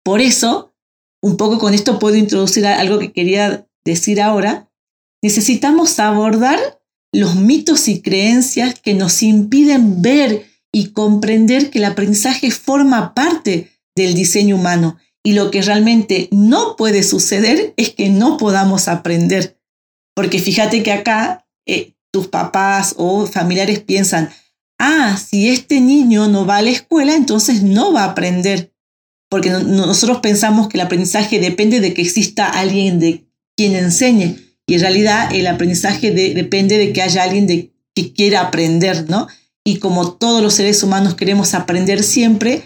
Por 0.02 0.22
eso, 0.22 0.74
un 1.22 1.36
poco 1.36 1.58
con 1.58 1.74
esto 1.74 1.98
puedo 1.98 2.16
introducir 2.16 2.66
algo 2.66 2.98
que 2.98 3.12
quería 3.12 3.68
decir 3.84 4.22
ahora. 4.22 4.72
Necesitamos 5.22 5.98
abordar 5.98 6.58
los 7.12 7.34
mitos 7.36 7.86
y 7.88 8.00
creencias 8.00 8.80
que 8.80 8.94
nos 8.94 9.22
impiden 9.22 10.00
ver 10.00 10.46
y 10.72 10.92
comprender 10.92 11.68
que 11.68 11.80
el 11.80 11.84
aprendizaje 11.84 12.50
forma 12.50 13.12
parte 13.12 13.78
del 13.94 14.14
diseño 14.14 14.56
humano 14.56 14.96
y 15.22 15.34
lo 15.34 15.50
que 15.50 15.60
realmente 15.60 16.30
no 16.32 16.76
puede 16.76 17.02
suceder 17.02 17.74
es 17.76 17.90
que 17.90 18.08
no 18.08 18.38
podamos 18.38 18.88
aprender. 18.88 19.60
Porque 20.16 20.38
fíjate 20.38 20.82
que 20.82 20.92
acá 20.92 21.46
eh, 21.66 21.92
tus 22.10 22.28
papás 22.28 22.94
o 22.96 23.26
familiares 23.26 23.80
piensan, 23.80 24.30
ah, 24.80 25.16
si 25.16 25.48
este 25.48 25.80
niño 25.80 26.26
no 26.28 26.46
va 26.46 26.56
a 26.56 26.62
la 26.62 26.70
escuela, 26.70 27.14
entonces 27.14 27.62
no 27.62 27.92
va 27.92 28.04
a 28.04 28.10
aprender. 28.10 28.74
Porque 29.28 29.50
nosotros 29.50 30.18
pensamos 30.20 30.68
que 30.68 30.76
el 30.76 30.80
aprendizaje 30.80 31.38
depende 31.38 31.80
de 31.80 31.94
que 31.94 32.02
exista 32.02 32.48
alguien 32.48 32.98
de 32.98 33.28
quien 33.56 33.76
enseñe. 33.76 34.36
Y 34.66 34.74
en 34.74 34.80
realidad 34.80 35.32
el 35.32 35.46
aprendizaje 35.46 36.10
depende 36.10 36.78
de 36.78 36.92
que 36.92 37.02
haya 37.02 37.22
alguien 37.22 37.46
de, 37.46 37.72
que 37.94 38.12
quiera 38.12 38.40
aprender, 38.40 39.08
¿no? 39.08 39.28
Y 39.64 39.76
como 39.76 40.12
todos 40.12 40.42
los 40.42 40.54
seres 40.54 40.82
humanos 40.82 41.14
queremos 41.14 41.54
aprender 41.54 42.02
siempre, 42.02 42.64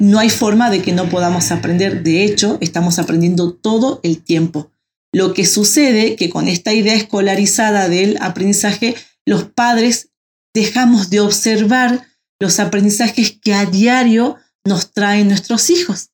no 0.00 0.18
hay 0.18 0.30
forma 0.30 0.70
de 0.70 0.82
que 0.82 0.92
no 0.92 1.08
podamos 1.08 1.52
aprender. 1.52 2.02
De 2.02 2.24
hecho, 2.24 2.58
estamos 2.60 2.98
aprendiendo 2.98 3.52
todo 3.52 4.00
el 4.02 4.24
tiempo. 4.24 4.70
Lo 5.12 5.34
que 5.34 5.44
sucede 5.44 6.16
que 6.16 6.30
con 6.30 6.48
esta 6.48 6.72
idea 6.72 6.94
escolarizada 6.94 7.88
del 7.88 8.16
aprendizaje, 8.20 8.94
los 9.26 9.44
padres 9.44 10.09
dejamos 10.54 11.10
de 11.10 11.20
observar 11.20 12.06
los 12.40 12.58
aprendizajes 12.58 13.38
que 13.40 13.54
a 13.54 13.66
diario 13.66 14.36
nos 14.64 14.92
traen 14.92 15.28
nuestros 15.28 15.70
hijos. 15.70 16.10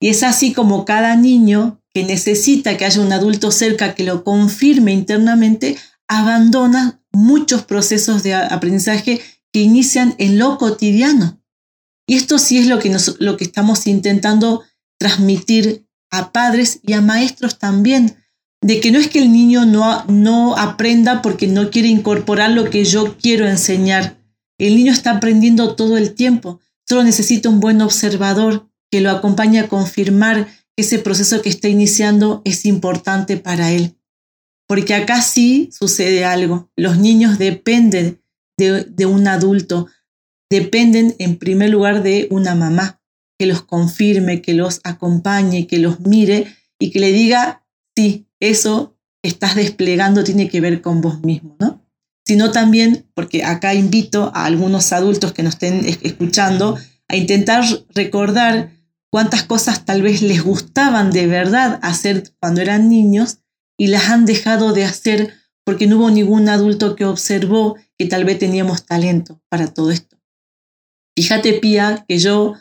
Y 0.00 0.08
es 0.08 0.22
así 0.22 0.52
como 0.52 0.84
cada 0.84 1.16
niño 1.16 1.82
que 1.92 2.04
necesita 2.04 2.76
que 2.76 2.84
haya 2.84 3.00
un 3.00 3.12
adulto 3.12 3.50
cerca 3.50 3.94
que 3.94 4.04
lo 4.04 4.24
confirme 4.24 4.92
internamente, 4.92 5.76
abandona 6.06 7.02
muchos 7.12 7.64
procesos 7.64 8.22
de 8.22 8.34
aprendizaje 8.34 9.20
que 9.52 9.60
inician 9.60 10.14
en 10.18 10.38
lo 10.38 10.58
cotidiano. 10.58 11.42
Y 12.06 12.16
esto 12.16 12.38
sí 12.38 12.58
es 12.58 12.66
lo 12.66 12.78
que, 12.78 12.96
lo 13.18 13.36
que 13.36 13.44
estamos 13.44 13.86
intentando 13.86 14.62
transmitir 14.98 15.86
a 16.10 16.32
padres 16.32 16.80
y 16.82 16.94
a 16.94 17.02
maestros 17.02 17.58
también, 17.58 18.16
de 18.60 18.80
que 18.80 18.90
no 18.90 18.98
es 18.98 19.08
que 19.08 19.20
el 19.20 19.32
niño 19.32 19.66
no, 19.66 20.04
no 20.06 20.56
aprenda 20.56 21.22
porque 21.22 21.46
no 21.46 21.70
quiere 21.70 21.88
incorporar 21.88 22.50
lo 22.50 22.70
que 22.70 22.84
yo 22.84 23.16
quiero 23.16 23.46
enseñar. 23.46 24.18
El 24.58 24.76
niño 24.76 24.92
está 24.92 25.12
aprendiendo 25.12 25.76
todo 25.76 25.96
el 25.96 26.14
tiempo. 26.14 26.60
Solo 26.86 27.04
necesita 27.04 27.48
un 27.48 27.60
buen 27.60 27.80
observador 27.80 28.68
que 28.90 29.00
lo 29.00 29.10
acompañe 29.10 29.60
a 29.60 29.68
confirmar 29.68 30.46
que 30.76 30.82
ese 30.82 30.98
proceso 30.98 31.42
que 31.42 31.48
está 31.48 31.68
iniciando 31.68 32.42
es 32.44 32.64
importante 32.64 33.36
para 33.36 33.72
él. 33.72 33.96
Porque 34.66 34.94
acá 34.94 35.22
sí 35.22 35.70
sucede 35.72 36.24
algo. 36.24 36.70
Los 36.76 36.98
niños 36.98 37.38
dependen 37.38 38.22
de, 38.58 38.84
de 38.84 39.06
un 39.06 39.28
adulto, 39.28 39.86
dependen 40.50 41.14
en 41.18 41.38
primer 41.38 41.70
lugar 41.70 42.02
de 42.02 42.26
una 42.30 42.54
mamá 42.54 43.00
que 43.38 43.46
los 43.46 43.62
confirme, 43.62 44.42
que 44.42 44.52
los 44.52 44.80
acompañe, 44.82 45.68
que 45.68 45.78
los 45.78 46.00
mire 46.00 46.56
y 46.78 46.90
que 46.90 46.98
le 46.98 47.12
diga, 47.12 47.64
sí, 47.96 48.27
eso 48.40 48.96
estás 49.22 49.54
desplegando 49.54 50.24
tiene 50.24 50.48
que 50.48 50.60
ver 50.60 50.80
con 50.80 51.00
vos 51.00 51.20
mismo, 51.22 51.56
¿no? 51.58 51.84
Sino 52.26 52.52
también, 52.52 53.06
porque 53.14 53.44
acá 53.44 53.74
invito 53.74 54.30
a 54.34 54.44
algunos 54.44 54.92
adultos 54.92 55.32
que 55.32 55.42
nos 55.42 55.54
estén 55.54 55.84
escuchando 56.02 56.78
a 57.08 57.16
intentar 57.16 57.64
recordar 57.94 58.70
cuántas 59.10 59.44
cosas 59.44 59.84
tal 59.84 60.02
vez 60.02 60.22
les 60.22 60.42
gustaban 60.42 61.10
de 61.10 61.26
verdad 61.26 61.78
hacer 61.82 62.34
cuando 62.38 62.60
eran 62.60 62.88
niños 62.88 63.38
y 63.78 63.86
las 63.86 64.10
han 64.10 64.26
dejado 64.26 64.72
de 64.72 64.84
hacer 64.84 65.34
porque 65.64 65.86
no 65.86 65.96
hubo 65.96 66.10
ningún 66.10 66.48
adulto 66.48 66.96
que 66.96 67.04
observó 67.04 67.76
que 67.98 68.06
tal 68.06 68.24
vez 68.24 68.38
teníamos 68.38 68.86
talento 68.86 69.42
para 69.48 69.72
todo 69.72 69.90
esto. 69.90 70.18
Fíjate, 71.16 71.54
Pía, 71.54 72.04
que 72.08 72.18
yo 72.18 72.54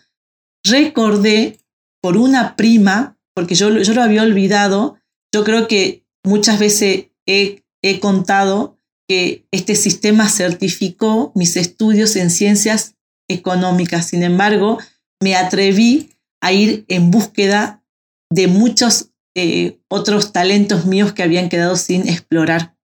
recordé 0.63 1.59
por 2.01 2.17
una 2.17 2.55
prima, 2.55 3.17
porque 3.33 3.55
yo, 3.55 3.69
yo 3.69 3.93
lo 3.93 4.01
había 4.01 4.23
olvidado, 4.23 4.97
yo 5.37 5.43
creo 5.43 5.67
que 5.67 6.03
muchas 6.23 6.57
veces 6.57 7.09
he, 7.27 7.63
contado 8.01 8.79
que 9.07 9.47
este 9.51 9.75
sistema 9.75 10.27
certificó 10.29 11.31
mis 11.35 11.55
estudios 11.57 12.15
en 12.15 12.31
ciencias 12.31 12.95
económicas. 13.29 14.07
Sin 14.07 14.23
embargo, 14.23 14.79
me 15.21 15.35
atreví 15.35 16.09
a 16.41 16.53
ir 16.53 16.85
en 16.87 17.11
búsqueda 17.11 17.83
de 18.31 18.47
muchos 18.47 19.11
eh, 19.35 19.79
otros 19.89 20.33
talentos 20.33 20.85
míos 20.87 21.13
que 21.13 21.21
habían 21.21 21.49
quedado 21.49 21.75
sin 21.75 22.09
explorar. 22.09 22.75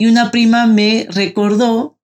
Y 0.00 0.06
una 0.06 0.30
prima 0.30 0.66
me 0.66 1.06
recordó 1.10 2.00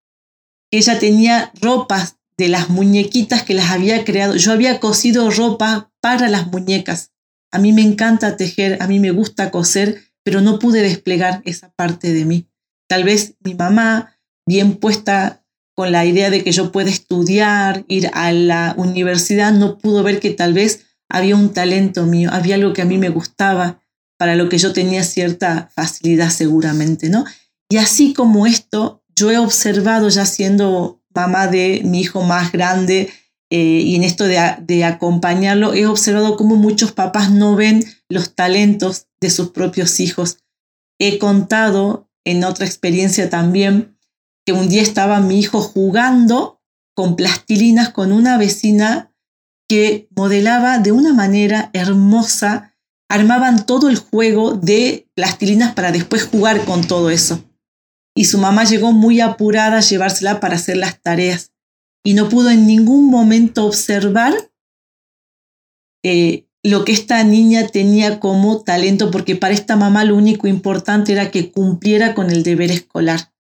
que 0.71 0.79
ella 0.79 0.99
tenía 0.99 1.53
ropas 1.59 2.19
de 2.37 2.49
las 2.49 2.69
muñequitas 2.69 3.45
que 3.45 3.55
las 3.55 3.71
había 3.71 4.05
creado. 4.05 4.37
Yo 4.37 4.53
había 4.53 4.79
cosido 4.79 5.31
ropa 5.31 5.91
para 6.03 6.29
las 6.29 6.49
muñecas. 6.49 7.13
A 7.51 7.59
mí 7.59 7.73
me 7.73 7.83
encanta 7.83 8.37
tejer, 8.37 8.79
a 8.81 8.87
mí 8.87 9.01
me 9.01 9.11
gusta 9.11 9.51
coser, 9.51 10.03
pero 10.23 10.41
no 10.41 10.59
pude 10.59 10.83
desplegar 10.83 11.43
esa 11.45 11.71
parte 11.71 12.13
de 12.13 12.25
mí. 12.25 12.49
Tal 12.89 13.05
vez 13.05 13.35
mi 13.41 13.55
mamá, 13.55 14.17
bien 14.47 14.77
puesta 14.77 15.45
con 15.75 15.93
la 15.93 16.05
idea 16.05 16.31
de 16.31 16.45
que 16.45 16.53
yo 16.53 16.73
pueda 16.73 16.91
estudiar, 16.91 17.85
ir 17.89 18.11
a 18.13 18.33
la 18.33 18.75
universidad, 18.77 19.53
no 19.53 19.79
pudo 19.79 20.03
ver 20.03 20.21
que 20.21 20.31
tal 20.31 20.53
vez 20.53 20.87
había 21.09 21.37
un 21.37 21.53
talento 21.53 22.07
mío, 22.07 22.31
había 22.33 22.57
algo 22.57 22.73
que 22.73 22.83
a 22.83 22.87
mí 22.87 22.99
me 22.99 23.09
gustaba, 23.09 23.81
para 24.21 24.37
lo 24.37 24.51
que 24.51 24.59
yo 24.59 24.75
tenía 24.75 25.03
cierta 25.03 25.71
facilidad 25.75 26.29
seguramente, 26.29 27.09
¿no? 27.09 27.25
Y 27.71 27.79
así 27.79 28.13
como 28.13 28.47
esto, 28.47 29.03
yo 29.17 29.31
he 29.31 29.39
observado 29.39 30.11
ya 30.11 30.27
siendo 30.27 31.01
mamá 31.15 31.47
de 31.47 31.81
mi 31.87 32.03
hijo 32.03 32.23
más 32.23 32.53
grande, 32.53 33.09
eh, 33.51 33.83
y 33.85 33.97
en 33.97 34.05
esto 34.05 34.25
de, 34.25 34.85
acompañarlo, 34.85 35.75
he 35.75 35.87
observado 35.87 36.37
cómo 36.37 36.55
muchos 36.55 36.93
papás 36.93 37.33
no 37.33 37.57
ven 37.57 37.85
los 38.09 38.35
talentos 38.35 39.09
de 39.21 39.31
sus 39.31 39.51
propios 39.51 39.99
hijos. 39.99 40.39
He 41.01 41.19
contado 41.19 42.09
en 42.25 42.45
otra 42.45 42.65
experiencia 42.65 43.29
también 43.29 43.99
que 44.47 44.53
un 44.53 44.69
día 44.69 44.83
estaba 44.83 45.21
mi 45.21 45.41
hijo 45.41 45.61
jugando 45.63 46.61
con 46.95 47.17
plastilinas 47.17 47.89
con 47.89 48.13
una 48.13 48.39
vecina 48.39 49.13
que 49.69 50.09
modelaba 50.15 50.79
de 50.79 50.93
una 50.93 51.13
manera 51.13 51.71
hermosa, 51.73 52.75
armaban 53.09 53.67
todo 53.67 53.89
el 53.89 53.97
juego 53.99 54.53
de 54.53 55.09
plastilinas 55.15 55.75
para 55.75 55.93
después 55.93 56.25
jugar 56.25 56.65
con 56.65 56.87
todo 56.87 57.11
eso. 57.11 57.45
Y 58.15 58.27
su 58.27 58.39
mamá 58.39 58.65
llegó 58.65 58.93
muy 58.93 59.21
apurada 59.21 59.79
a 59.79 59.83
llevársela 59.83 60.41
para 60.41 60.57
hacer 60.57 60.77
las 60.77 61.01
tareas 61.01 61.50
y 62.05 62.15
no 62.15 62.29
pudo 62.29 62.51
en 62.51 62.67
ningún 62.67 63.11
momento 63.11 63.67
observar 63.67 64.35
eh, 66.03 66.47
lo 66.63 66.85
que 66.85 66.93
esta 66.93 67.23
niña 67.25 67.69
tenía 67.69 68.21
como 68.21 68.63
talento, 68.63 69.11
porque 69.11 69.37
para 69.37 69.55
esta 69.55 69.77
mamá 69.77 70.05
lo 70.05 70.17
único 70.17 70.47
importante 70.47 71.13
era 71.13 71.31
que 71.31 71.51
cumpliera 71.51 72.15
con 72.15 72.31
el 72.31 72.43
deber 72.43 72.71
escolar. 72.71 73.33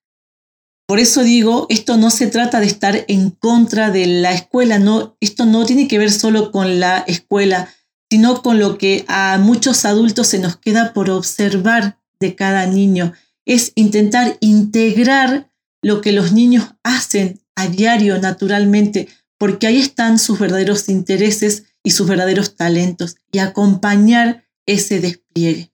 Por 0.87 0.99
eso 0.99 1.23
digo, 1.23 1.67
esto 1.69 1.97
no 1.97 2.11
se 2.11 2.27
trata 2.27 2.59
de 2.61 2.67
estar 2.67 3.05
en 3.09 3.31
contra 3.31 3.91
de 3.91 4.07
la 4.07 4.33
escuela, 4.33 4.79
no, 4.79 5.17
esto 5.21 5.45
no 5.45 5.65
tiene 5.65 5.87
que 5.87 5.99
ver 5.99 6.11
solo 6.11 6.51
con 6.51 6.81
la 6.81 7.05
escuela, 7.07 7.69
sino 8.11 8.43
con 8.43 8.59
lo 8.59 8.77
que 8.77 9.05
a 9.07 9.39
muchos 9.39 9.85
adultos 9.85 10.27
se 10.27 10.41
nos 10.41 10.57
queda 10.57 10.93
por 10.93 11.11
observar 11.11 11.99
de 12.19 12.35
cada 12.35 12.67
niño. 12.67 13.13
Es 13.47 13.73
intentar 13.77 14.37
integrar 14.41 15.51
lo 15.83 16.01
que 16.01 16.13
los 16.13 16.33
niños 16.33 16.75
hacen 16.83 17.40
a 17.57 17.69
diario 17.69 18.19
naturalmente, 18.19 19.09
porque 19.39 19.67
ahí 19.67 19.79
están 19.79 20.19
sus 20.19 20.39
verdaderos 20.39 20.89
intereses 20.89 21.65
y 21.83 21.91
sus 21.91 22.07
verdaderos 22.09 22.57
talentos 22.57 23.17
y 23.33 23.39
acompañar 23.39 24.45
ese 24.67 25.01
despliegue. 25.01 25.73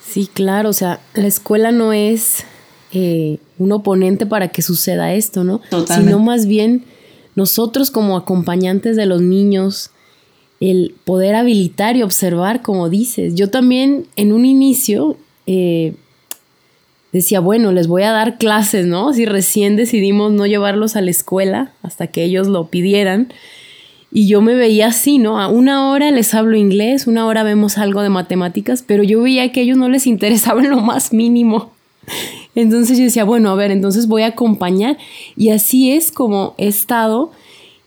Sí, 0.00 0.28
claro, 0.32 0.68
o 0.68 0.72
sea, 0.72 1.00
la 1.14 1.26
escuela 1.26 1.72
no 1.72 1.92
es 1.92 2.44
eh, 2.92 3.38
un 3.58 3.72
oponente 3.72 4.26
para 4.26 4.48
que 4.48 4.62
suceda 4.62 5.14
esto, 5.14 5.42
¿no? 5.42 5.58
Totalmente. 5.70 6.12
Sino 6.12 6.22
más 6.22 6.46
bien 6.46 6.84
nosotros 7.34 7.90
como 7.90 8.16
acompañantes 8.16 8.96
de 8.96 9.06
los 9.06 9.22
niños, 9.22 9.90
el 10.60 10.94
poder 11.04 11.34
habilitar 11.34 11.96
y 11.96 12.02
observar, 12.02 12.62
como 12.62 12.88
dices. 12.88 13.34
Yo 13.34 13.50
también 13.50 14.06
en 14.16 14.32
un 14.32 14.44
inicio 14.44 15.16
eh, 15.46 15.94
decía, 17.14 17.38
bueno, 17.38 17.70
les 17.70 17.86
voy 17.86 18.02
a 18.02 18.10
dar 18.10 18.38
clases, 18.38 18.86
¿no? 18.86 19.12
Si 19.12 19.24
recién 19.24 19.76
decidimos 19.76 20.32
no 20.32 20.46
llevarlos 20.46 20.96
a 20.96 21.00
la 21.00 21.12
escuela 21.12 21.70
hasta 21.80 22.08
que 22.08 22.24
ellos 22.24 22.48
lo 22.48 22.66
pidieran. 22.66 23.32
Y 24.12 24.26
yo 24.26 24.42
me 24.42 24.56
veía 24.56 24.88
así, 24.88 25.18
¿no? 25.18 25.40
A 25.40 25.46
una 25.46 25.90
hora 25.90 26.10
les 26.10 26.34
hablo 26.34 26.56
inglés, 26.56 27.06
una 27.06 27.26
hora 27.26 27.44
vemos 27.44 27.78
algo 27.78 28.02
de 28.02 28.08
matemáticas, 28.08 28.82
pero 28.84 29.04
yo 29.04 29.22
veía 29.22 29.52
que 29.52 29.60
ellos 29.60 29.78
no 29.78 29.88
les 29.88 30.06
interesaba 30.08 30.62
lo 30.62 30.80
más 30.80 31.12
mínimo. 31.12 31.72
Entonces 32.56 32.98
yo 32.98 33.04
decía, 33.04 33.22
bueno, 33.22 33.48
a 33.50 33.54
ver, 33.54 33.70
entonces 33.70 34.08
voy 34.08 34.22
a 34.22 34.28
acompañar. 34.28 34.98
Y 35.36 35.50
así 35.50 35.92
es 35.92 36.10
como 36.10 36.54
he 36.58 36.66
estado 36.66 37.30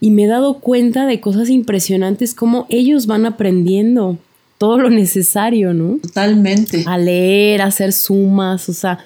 y 0.00 0.10
me 0.10 0.24
he 0.24 0.26
dado 0.26 0.54
cuenta 0.60 1.04
de 1.04 1.20
cosas 1.20 1.50
impresionantes, 1.50 2.34
como 2.34 2.64
ellos 2.70 3.06
van 3.06 3.26
aprendiendo 3.26 4.16
todo 4.58 4.78
lo 4.78 4.90
necesario, 4.90 5.72
¿no? 5.72 5.98
Totalmente. 5.98 6.84
A 6.86 6.98
leer, 6.98 7.62
a 7.62 7.66
hacer 7.66 7.92
sumas, 7.92 8.68
o 8.68 8.72
sea, 8.72 8.98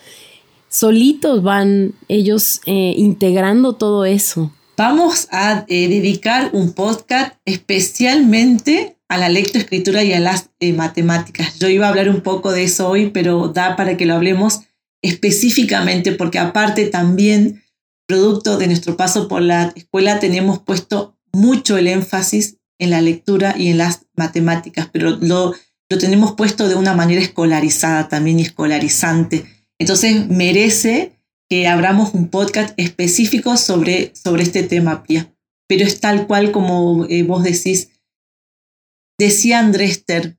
solitos 0.68 1.42
van 1.42 1.92
ellos 2.08 2.60
eh, 2.66 2.94
integrando 2.96 3.74
todo 3.74 4.04
eso. 4.04 4.52
Vamos 4.76 5.28
a 5.30 5.64
eh, 5.68 5.88
dedicar 5.88 6.50
un 6.54 6.72
podcast 6.72 7.34
especialmente 7.44 8.96
a 9.08 9.18
la 9.18 9.28
lectoescritura 9.28 10.02
y 10.02 10.14
a 10.14 10.20
las 10.20 10.48
eh, 10.60 10.72
matemáticas. 10.72 11.58
Yo 11.58 11.68
iba 11.68 11.86
a 11.86 11.90
hablar 11.90 12.08
un 12.08 12.22
poco 12.22 12.50
de 12.50 12.64
eso 12.64 12.88
hoy, 12.88 13.10
pero 13.10 13.48
da 13.48 13.76
para 13.76 13.98
que 13.98 14.06
lo 14.06 14.14
hablemos 14.14 14.60
específicamente, 15.02 16.12
porque 16.12 16.38
aparte 16.38 16.86
también, 16.86 17.62
producto 18.06 18.56
de 18.56 18.68
nuestro 18.68 18.96
paso 18.96 19.28
por 19.28 19.42
la 19.42 19.72
escuela, 19.76 20.18
tenemos 20.18 20.60
puesto 20.60 21.18
mucho 21.32 21.76
el 21.76 21.88
énfasis 21.88 22.56
en 22.82 22.90
la 22.90 23.00
lectura 23.00 23.54
y 23.56 23.68
en 23.68 23.78
las 23.78 24.06
matemáticas, 24.16 24.88
pero 24.92 25.10
lo, 25.20 25.54
lo 25.88 25.98
tenemos 25.98 26.32
puesto 26.32 26.68
de 26.68 26.74
una 26.74 26.94
manera 26.94 27.20
escolarizada 27.20 28.08
también 28.08 28.40
y 28.40 28.42
escolarizante. 28.42 29.44
Entonces 29.78 30.26
merece 30.28 31.12
que 31.48 31.68
abramos 31.68 32.12
un 32.12 32.28
podcast 32.28 32.74
específico 32.76 33.56
sobre, 33.56 34.12
sobre 34.16 34.42
este 34.42 34.64
tema, 34.64 35.04
Pia. 35.04 35.32
Pero 35.68 35.84
es 35.84 36.00
tal 36.00 36.26
cual 36.26 36.50
como 36.50 37.06
eh, 37.08 37.22
vos 37.22 37.44
decís. 37.44 37.90
Decía 39.16 39.60
Andrés 39.60 40.04
Ter, 40.04 40.38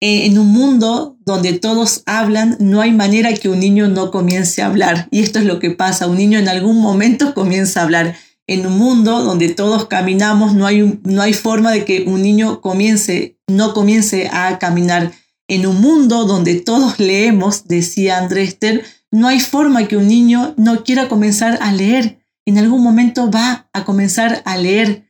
eh, 0.00 0.24
en 0.24 0.38
un 0.38 0.46
mundo 0.46 1.18
donde 1.26 1.58
todos 1.58 2.02
hablan, 2.06 2.56
no 2.60 2.80
hay 2.80 2.92
manera 2.92 3.34
que 3.34 3.50
un 3.50 3.60
niño 3.60 3.88
no 3.88 4.10
comience 4.10 4.62
a 4.62 4.66
hablar. 4.66 5.08
Y 5.10 5.20
esto 5.20 5.38
es 5.38 5.44
lo 5.44 5.58
que 5.58 5.72
pasa, 5.72 6.06
un 6.06 6.16
niño 6.16 6.38
en 6.38 6.48
algún 6.48 6.80
momento 6.80 7.34
comienza 7.34 7.80
a 7.80 7.84
hablar. 7.84 8.16
En 8.48 8.66
un 8.66 8.78
mundo 8.78 9.22
donde 9.22 9.50
todos 9.50 9.86
caminamos, 9.88 10.54
no 10.54 10.66
hay, 10.66 10.98
no 11.04 11.20
hay 11.20 11.34
forma 11.34 11.70
de 11.70 11.84
que 11.84 12.04
un 12.06 12.22
niño 12.22 12.62
comience, 12.62 13.38
no 13.46 13.74
comience 13.74 14.28
a 14.32 14.58
caminar. 14.58 15.12
En 15.48 15.66
un 15.66 15.80
mundo 15.80 16.24
donde 16.24 16.54
todos 16.56 16.98
leemos, 16.98 17.68
decía 17.68 18.16
Andrés 18.16 18.58
Ter, 18.58 18.84
no 19.10 19.28
hay 19.28 19.40
forma 19.40 19.86
que 19.86 19.98
un 19.98 20.08
niño 20.08 20.54
no 20.56 20.82
quiera 20.82 21.08
comenzar 21.08 21.58
a 21.60 21.72
leer. 21.72 22.24
En 22.46 22.56
algún 22.56 22.82
momento 22.82 23.30
va 23.30 23.68
a 23.74 23.84
comenzar 23.84 24.42
a 24.46 24.56
leer. 24.56 25.04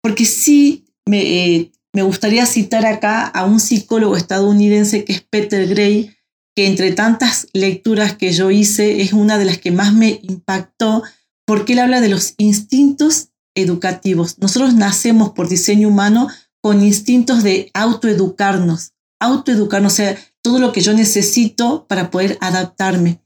Porque 0.00 0.24
sí 0.24 0.86
me, 1.04 1.22
eh, 1.22 1.72
me 1.92 2.02
gustaría 2.02 2.46
citar 2.46 2.86
acá 2.86 3.26
a 3.26 3.46
un 3.46 3.58
psicólogo 3.58 4.16
estadounidense 4.16 5.04
que 5.04 5.12
es 5.12 5.22
Peter 5.22 5.66
Gray, 5.66 6.14
que 6.54 6.66
entre 6.68 6.92
tantas 6.92 7.48
lecturas 7.52 8.16
que 8.16 8.32
yo 8.32 8.52
hice 8.52 9.02
es 9.02 9.12
una 9.12 9.38
de 9.38 9.44
las 9.44 9.58
que 9.58 9.72
más 9.72 9.92
me 9.92 10.20
impactó 10.22 11.02
porque 11.46 11.72
él 11.72 11.78
habla 11.78 12.00
de 12.00 12.08
los 12.08 12.34
instintos 12.36 13.30
educativos. 13.54 14.38
Nosotros 14.38 14.74
nacemos 14.74 15.30
por 15.30 15.48
diseño 15.48 15.88
humano 15.88 16.28
con 16.60 16.82
instintos 16.82 17.42
de 17.42 17.70
autoeducarnos, 17.74 18.92
autoeducarnos, 19.20 19.92
o 19.92 19.96
sea, 19.96 20.18
todo 20.42 20.58
lo 20.58 20.72
que 20.72 20.80
yo 20.80 20.92
necesito 20.92 21.86
para 21.88 22.10
poder 22.10 22.38
adaptarme. 22.40 23.22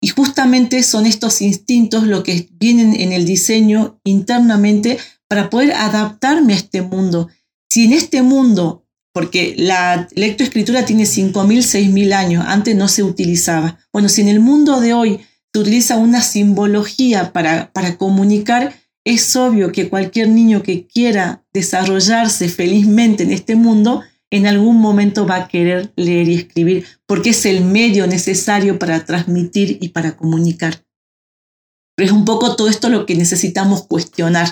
Y 0.00 0.08
justamente 0.08 0.82
son 0.82 1.06
estos 1.06 1.42
instintos 1.42 2.04
lo 2.04 2.22
que 2.22 2.48
vienen 2.52 2.94
en 2.98 3.12
el 3.12 3.24
diseño 3.24 4.00
internamente 4.04 4.98
para 5.28 5.50
poder 5.50 5.72
adaptarme 5.72 6.52
a 6.52 6.56
este 6.56 6.82
mundo. 6.82 7.28
Si 7.68 7.84
en 7.84 7.92
este 7.92 8.22
mundo, 8.22 8.86
porque 9.12 9.54
la 9.58 10.08
lectoescritura 10.14 10.84
tiene 10.84 11.04
5.000, 11.04 11.32
6.000 11.32 12.12
años, 12.12 12.44
antes 12.46 12.76
no 12.76 12.86
se 12.88 13.02
utilizaba. 13.02 13.78
Bueno, 13.92 14.08
si 14.08 14.20
en 14.20 14.28
el 14.28 14.40
mundo 14.40 14.80
de 14.80 14.94
hoy 14.94 15.20
utiliza 15.56 15.96
una 15.98 16.20
simbología 16.20 17.32
para, 17.32 17.72
para 17.72 17.96
comunicar, 17.96 18.74
es 19.04 19.36
obvio 19.36 19.70
que 19.70 19.88
cualquier 19.88 20.28
niño 20.28 20.62
que 20.62 20.86
quiera 20.86 21.44
desarrollarse 21.52 22.48
felizmente 22.48 23.22
en 23.22 23.32
este 23.32 23.54
mundo, 23.54 24.02
en 24.30 24.46
algún 24.46 24.80
momento 24.80 25.26
va 25.26 25.36
a 25.36 25.48
querer 25.48 25.92
leer 25.94 26.28
y 26.28 26.34
escribir, 26.34 26.86
porque 27.06 27.30
es 27.30 27.46
el 27.46 27.64
medio 27.64 28.06
necesario 28.06 28.78
para 28.78 29.04
transmitir 29.04 29.78
y 29.80 29.90
para 29.90 30.16
comunicar. 30.16 30.84
Pero 31.94 32.06
es 32.06 32.12
un 32.12 32.24
poco 32.24 32.56
todo 32.56 32.68
esto 32.68 32.88
lo 32.88 33.06
que 33.06 33.14
necesitamos 33.14 33.86
cuestionar. 33.86 34.48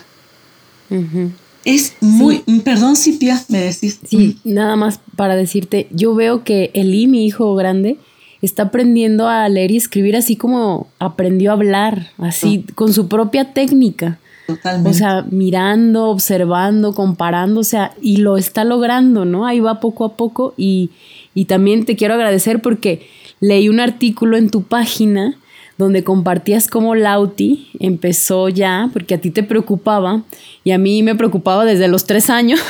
Es 1.64 1.94
muy, 2.00 2.44
perdón 2.64 2.94
Cipia, 2.94 3.42
me 3.48 3.58
decís. 3.58 3.98
Sí, 4.08 4.38
nada 4.44 4.76
más 4.76 5.00
para 5.16 5.34
decirte, 5.34 5.88
yo 5.90 6.14
veo 6.14 6.44
que 6.44 6.70
Eli, 6.74 7.06
mi 7.06 7.26
hijo 7.26 7.54
grande, 7.54 7.98
está 8.44 8.64
aprendiendo 8.64 9.28
a 9.28 9.48
leer 9.48 9.70
y 9.70 9.76
escribir 9.76 10.16
así 10.16 10.36
como 10.36 10.88
aprendió 10.98 11.50
a 11.50 11.54
hablar, 11.54 12.08
así, 12.18 12.64
con 12.74 12.92
su 12.92 13.08
propia 13.08 13.52
técnica. 13.52 14.18
Totalmente. 14.46 14.90
O 14.90 14.92
sea, 14.92 15.24
mirando, 15.30 16.10
observando, 16.10 16.94
comparando, 16.94 17.60
o 17.60 17.64
sea, 17.64 17.92
y 18.02 18.18
lo 18.18 18.36
está 18.36 18.64
logrando, 18.64 19.24
¿no? 19.24 19.46
Ahí 19.46 19.60
va 19.60 19.80
poco 19.80 20.04
a 20.04 20.16
poco 20.16 20.52
y, 20.56 20.90
y 21.34 21.46
también 21.46 21.86
te 21.86 21.96
quiero 21.96 22.14
agradecer 22.14 22.60
porque 22.60 23.08
leí 23.40 23.68
un 23.68 23.80
artículo 23.80 24.36
en 24.36 24.50
tu 24.50 24.62
página 24.62 25.38
donde 25.76 26.04
compartías 26.04 26.68
cómo 26.68 26.94
Lauti 26.94 27.68
empezó 27.80 28.48
ya, 28.48 28.88
porque 28.92 29.14
a 29.14 29.20
ti 29.20 29.30
te 29.30 29.42
preocupaba 29.42 30.22
y 30.62 30.70
a 30.70 30.78
mí 30.78 31.02
me 31.02 31.14
preocupaba 31.14 31.64
desde 31.64 31.88
los 31.88 32.06
tres 32.06 32.30
años. 32.30 32.60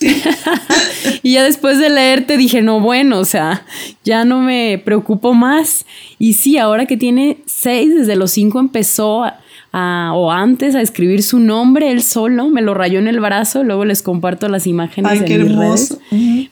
y 1.22 1.32
ya 1.32 1.44
después 1.44 1.78
de 1.78 1.88
leerte 1.88 2.36
dije, 2.36 2.60
no, 2.60 2.80
bueno, 2.80 3.18
o 3.18 3.24
sea, 3.24 3.64
ya 4.04 4.24
no 4.24 4.40
me 4.40 4.80
preocupo 4.84 5.32
más. 5.32 5.86
Y 6.18 6.34
sí, 6.34 6.58
ahora 6.58 6.86
que 6.86 6.96
tiene 6.96 7.38
seis, 7.46 7.94
desde 7.94 8.16
los 8.16 8.30
cinco 8.30 8.60
empezó 8.60 9.24
a, 9.72 10.12
o 10.14 10.30
antes 10.30 10.74
a 10.74 10.82
escribir 10.82 11.22
su 11.22 11.38
nombre 11.38 11.90
él 11.90 12.02
solo, 12.02 12.48
me 12.48 12.60
lo 12.60 12.74
rayó 12.74 12.98
en 12.98 13.08
el 13.08 13.20
brazo, 13.20 13.64
luego 13.64 13.84
les 13.84 14.02
comparto 14.02 14.48
las 14.48 14.66
imágenes 14.66 15.12
Ay, 15.12 15.24
qué 15.24 15.34
hermoso. 15.36 15.98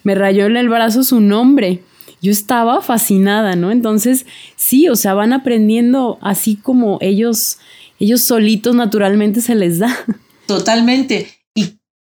Me 0.03 0.15
rayó 0.15 0.47
en 0.47 0.57
el 0.57 0.69
brazo 0.69 1.03
su 1.03 1.21
nombre 1.21 1.83
yo 2.21 2.33
estaba 2.33 2.83
fascinada, 2.83 3.57
¿no? 3.57 3.71
Entonces, 3.71 4.27
sí, 4.57 4.89
o 4.89 4.97
sea, 4.97 5.15
van 5.15 5.33
aprendiendo 5.33 6.19
así 6.21 6.57
como 6.57 6.99
ellos, 7.01 7.59
ellos 7.99 8.23
solitos 8.23 8.75
naturalmente 8.75 9.41
se 9.41 9.55
les 9.55 9.79
da. 9.79 9.97
Totalmente. 10.47 11.29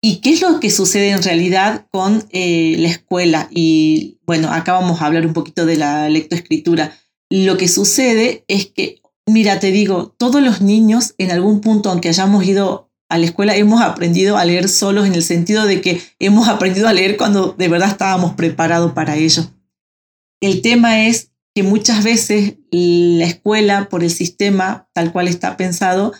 ¿Y, 0.07 0.17
qué 0.17 0.33
es 0.33 0.41
lo 0.41 0.59
que 0.59 0.69
sucede 0.69 1.09
en 1.09 1.23
realidad 1.23 1.87
con 1.89 2.25
eh, 2.29 2.75
la 2.77 2.89
escuela? 2.89 3.47
Y 3.49 4.19
bueno, 4.27 4.51
acá 4.51 4.73
vamos 4.73 5.01
a 5.01 5.07
hablar 5.07 5.25
un 5.25 5.33
poquito 5.33 5.65
de 5.65 5.77
la 5.77 6.09
lectoescritura. 6.09 6.95
Lo 7.31 7.57
que 7.57 7.67
sucede 7.67 8.45
es 8.47 8.67
que, 8.67 9.01
mira, 9.25 9.59
te 9.59 9.71
digo, 9.71 10.13
todos 10.19 10.43
los 10.43 10.61
niños 10.61 11.15
en 11.17 11.31
algún 11.31 11.59
punto, 11.59 11.89
aunque 11.89 12.09
hayamos 12.09 12.45
ido 12.45 12.91
a 13.09 13.17
la 13.17 13.25
escuela, 13.25 13.55
hemos 13.55 13.81
aprendido 13.81 14.37
a 14.37 14.45
leer 14.45 14.69
solos 14.69 15.07
en 15.07 15.15
el 15.15 15.23
sentido 15.23 15.65
de 15.65 15.81
que 15.81 15.99
hemos 16.19 16.49
aprendido 16.49 16.87
a 16.87 16.93
leer 16.93 17.17
cuando 17.17 17.55
de 17.57 17.67
verdad 17.67 17.89
estábamos 17.89 18.35
preparados 18.35 18.91
para 18.91 19.15
ello. 19.15 19.43
El 20.41 20.61
tema 20.61 21.05
es 21.05 21.31
que 21.55 21.63
muchas 21.63 22.03
veces 22.03 22.55
la 22.71 23.25
escuela, 23.25 23.87
por 23.89 24.03
el 24.03 24.11
sistema 24.11 24.89
tal 24.93 25.11
cual 25.11 25.27
está 25.27 25.55
pensado, 25.55 26.13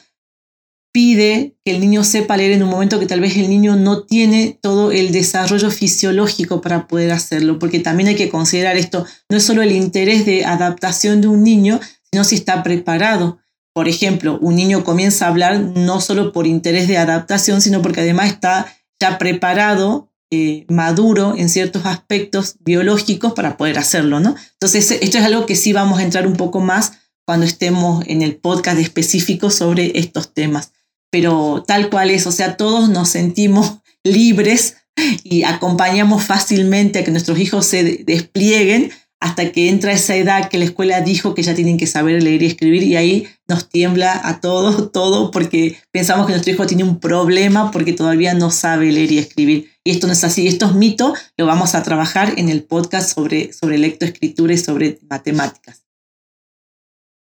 pide 0.93 1.57
que 1.65 1.71
el 1.75 1.81
niño 1.81 2.05
sepa 2.05 2.37
leer 2.37 2.53
en 2.53 2.63
un 2.63 2.69
momento 2.69 3.01
que 3.01 3.05
tal 3.05 3.19
vez 3.19 3.35
el 3.35 3.49
niño 3.49 3.75
no 3.75 4.03
tiene 4.03 4.57
todo 4.61 4.93
el 4.93 5.11
desarrollo 5.11 5.69
fisiológico 5.69 6.61
para 6.61 6.87
poder 6.87 7.11
hacerlo, 7.11 7.59
porque 7.59 7.81
también 7.81 8.07
hay 8.07 8.15
que 8.15 8.29
considerar 8.29 8.77
esto, 8.77 9.05
no 9.29 9.35
es 9.35 9.43
solo 9.43 9.61
el 9.61 9.73
interés 9.73 10.25
de 10.25 10.45
adaptación 10.45 11.19
de 11.19 11.27
un 11.27 11.43
niño, 11.43 11.81
sino 12.09 12.23
si 12.23 12.35
está 12.35 12.63
preparado. 12.63 13.39
Por 13.73 13.89
ejemplo, 13.89 14.39
un 14.39 14.55
niño 14.55 14.85
comienza 14.85 15.25
a 15.25 15.29
hablar 15.31 15.59
no 15.59 15.99
solo 15.99 16.31
por 16.31 16.47
interés 16.47 16.87
de 16.87 16.97
adaptación, 16.97 17.59
sino 17.59 17.81
porque 17.81 17.99
además 17.99 18.29
está 18.29 18.73
ya 19.01 19.17
preparado 19.17 20.13
eh, 20.31 20.65
maduro 20.69 21.35
en 21.37 21.49
ciertos 21.49 21.85
aspectos 21.85 22.55
biológicos 22.59 23.33
para 23.33 23.57
poder 23.57 23.77
hacerlo, 23.77 24.19
¿no? 24.19 24.35
Entonces, 24.53 24.91
esto 24.91 25.17
es 25.17 25.23
algo 25.23 25.45
que 25.45 25.55
sí 25.55 25.71
vamos 25.71 25.99
a 25.99 26.03
entrar 26.03 26.25
un 26.25 26.35
poco 26.35 26.61
más 26.61 26.93
cuando 27.25 27.45
estemos 27.45 28.03
en 28.07 28.21
el 28.21 28.35
podcast 28.35 28.79
específico 28.79 29.49
sobre 29.49 29.99
estos 29.99 30.33
temas. 30.33 30.71
Pero 31.11 31.63
tal 31.67 31.89
cual 31.89 32.09
es, 32.11 32.27
o 32.27 32.31
sea, 32.31 32.57
todos 32.57 32.89
nos 32.89 33.09
sentimos 33.09 33.79
libres 34.03 34.77
y 35.23 35.43
acompañamos 35.43 36.23
fácilmente 36.23 36.99
a 36.99 37.03
que 37.03 37.11
nuestros 37.11 37.37
hijos 37.39 37.65
se 37.65 38.03
desplieguen 38.05 38.91
hasta 39.25 39.51
que 39.51 39.69
entra 39.69 39.91
esa 39.91 40.15
edad 40.15 40.49
que 40.49 40.59
la 40.59 40.65
escuela 40.65 41.01
dijo 41.01 41.33
que 41.33 41.41
ya 41.41 41.55
tienen 41.55 41.79
que 41.79 41.87
saber 41.87 42.21
leer 42.21 42.43
y 42.43 42.45
escribir 42.45 42.83
y 42.83 42.95
ahí 42.95 43.27
nos 43.47 43.67
tiembla 43.69 44.21
a 44.23 44.39
todos 44.39 44.91
todo 44.93 45.31
porque 45.31 45.79
pensamos 45.89 46.27
que 46.27 46.33
nuestro 46.33 46.53
hijo 46.53 46.67
tiene 46.67 46.83
un 46.83 46.99
problema 46.99 47.71
porque 47.71 47.93
todavía 47.93 48.35
no 48.35 48.51
sabe 48.51 48.91
leer 48.91 49.11
y 49.11 49.17
escribir. 49.17 49.71
Y 49.83 49.89
esto 49.89 50.05
no 50.05 50.13
es 50.13 50.23
así, 50.23 50.45
esto 50.45 50.67
es 50.67 50.75
mito, 50.75 51.15
lo 51.37 51.47
vamos 51.47 51.73
a 51.73 51.81
trabajar 51.81 52.35
en 52.37 52.49
el 52.49 52.65
podcast 52.65 53.15
sobre, 53.15 53.51
sobre 53.51 53.79
lectoescritura 53.79 54.53
y 54.53 54.59
sobre 54.59 54.99
matemáticas. 55.09 55.85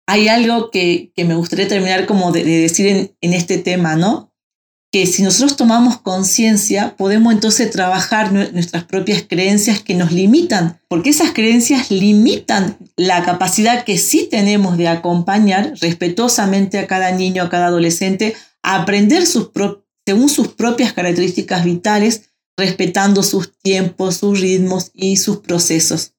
Hay 0.07 0.29
algo 0.29 0.71
que, 0.71 1.13
me 1.17 1.37
gustaría 1.37 1.69
terminar 1.69 2.05
como 2.05 2.33
de, 2.33 2.45
decir 2.45 2.87
en, 2.87 3.17
en 3.23 3.33
este 3.33 3.57
tema, 3.57 3.97
¿no? 3.97 4.31
Que 4.91 5.07
si 5.07 5.23
nosotros 5.23 5.57
tomamos 5.57 6.01
conciencia, 6.01 6.97
podemos 6.97 7.35
entonces 7.35 7.71
trabajar 7.71 8.33
nuestras 8.33 8.85
propias 8.85 9.23
creencias 9.23 9.81
que 9.81 9.95
nos 9.95 10.13
limitan, 10.13 10.81
porque 10.89 11.11
esas 11.11 11.33
creencias 11.33 11.91
limitan 11.91 12.79
la 12.97 13.23
capacidad 13.23 13.85
que 13.85 13.99
sí 13.99 14.29
tenemos 14.31 14.79
de 14.79 14.89
acompañar 14.89 15.75
respetuosamente 15.81 16.79
a 16.79 16.87
cada 16.87 17.13
niño, 17.13 17.43
a 17.43 17.51
cada 17.51 17.67
adolescente, 17.67 18.35
a 18.63 18.81
aprender 18.83 19.27
sus 19.27 19.51
según 20.07 20.31
sus 20.31 20.49
propias 20.49 20.95
características 20.95 21.65
vitales, 21.65 22.31
respetando 22.57 23.23
sus 23.23 23.59
tiempos, 23.59 24.17
sus 24.17 24.41
ritmos 24.41 24.91
y 24.95 25.19
sus 25.19 25.41
procesos. 25.41 26.15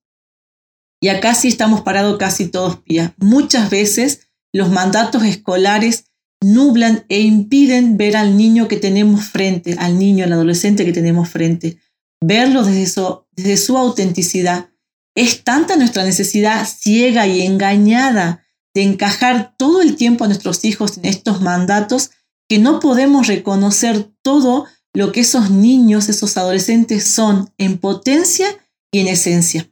Y 1.02 1.08
acá 1.08 1.34
sí 1.34 1.48
estamos 1.48 1.82
parados 1.82 2.18
casi 2.18 2.50
todos 2.50 2.82
pías. 2.82 3.14
Muchas 3.18 3.72
veces 3.72 4.28
los 4.54 4.70
mandatos 4.70 5.24
escolares 5.24 6.06
nublan 6.42 7.06
e 7.10 7.22
impiden 7.22 7.98
ver 7.98 8.16
al 8.16 8.38
niño 8.38 8.68
que 8.68 8.78
tenemos 8.78 9.26
frente, 9.26 9.76
al 9.78 10.00
niño, 10.00 10.24
al 10.24 10.34
adolescente 10.34 10.86
que 10.86 10.94
tenemos 10.94 11.30
frente. 11.30 11.80
Verlo 12.22 12.64
desde 12.64 13.58
su, 13.58 13.78
autenticidad. 13.78 14.70
Es 15.16 15.44
tanta 15.44 15.76
nuestra 15.76 16.04
necesidad 16.04 16.68
ciega 16.68 17.28
y 17.28 17.42
engañada 17.42 18.46
de 18.74 18.84
encajar 18.84 19.56
todo 19.58 19.82
el 19.82 19.96
tiempo 19.96 20.24
a 20.24 20.28
nuestros 20.28 20.64
hijos 20.64 20.98
en 20.98 21.06
estos 21.06 21.42
mandatos 21.42 22.12
que 22.48 22.60
no 22.60 22.80
podemos 22.80 23.28
reconocer 23.28 24.12
todo 24.22 24.66
lo 24.94 25.12
que 25.12 25.22
esos 25.22 25.52
niños, 25.52 26.10
esos 26.10 26.38
adolescentes 26.38 27.06
son 27.06 27.54
en 27.58 27.78
potencia 27.78 28.48
y 28.92 29.00
en 29.00 29.08
esencia. 29.08 29.70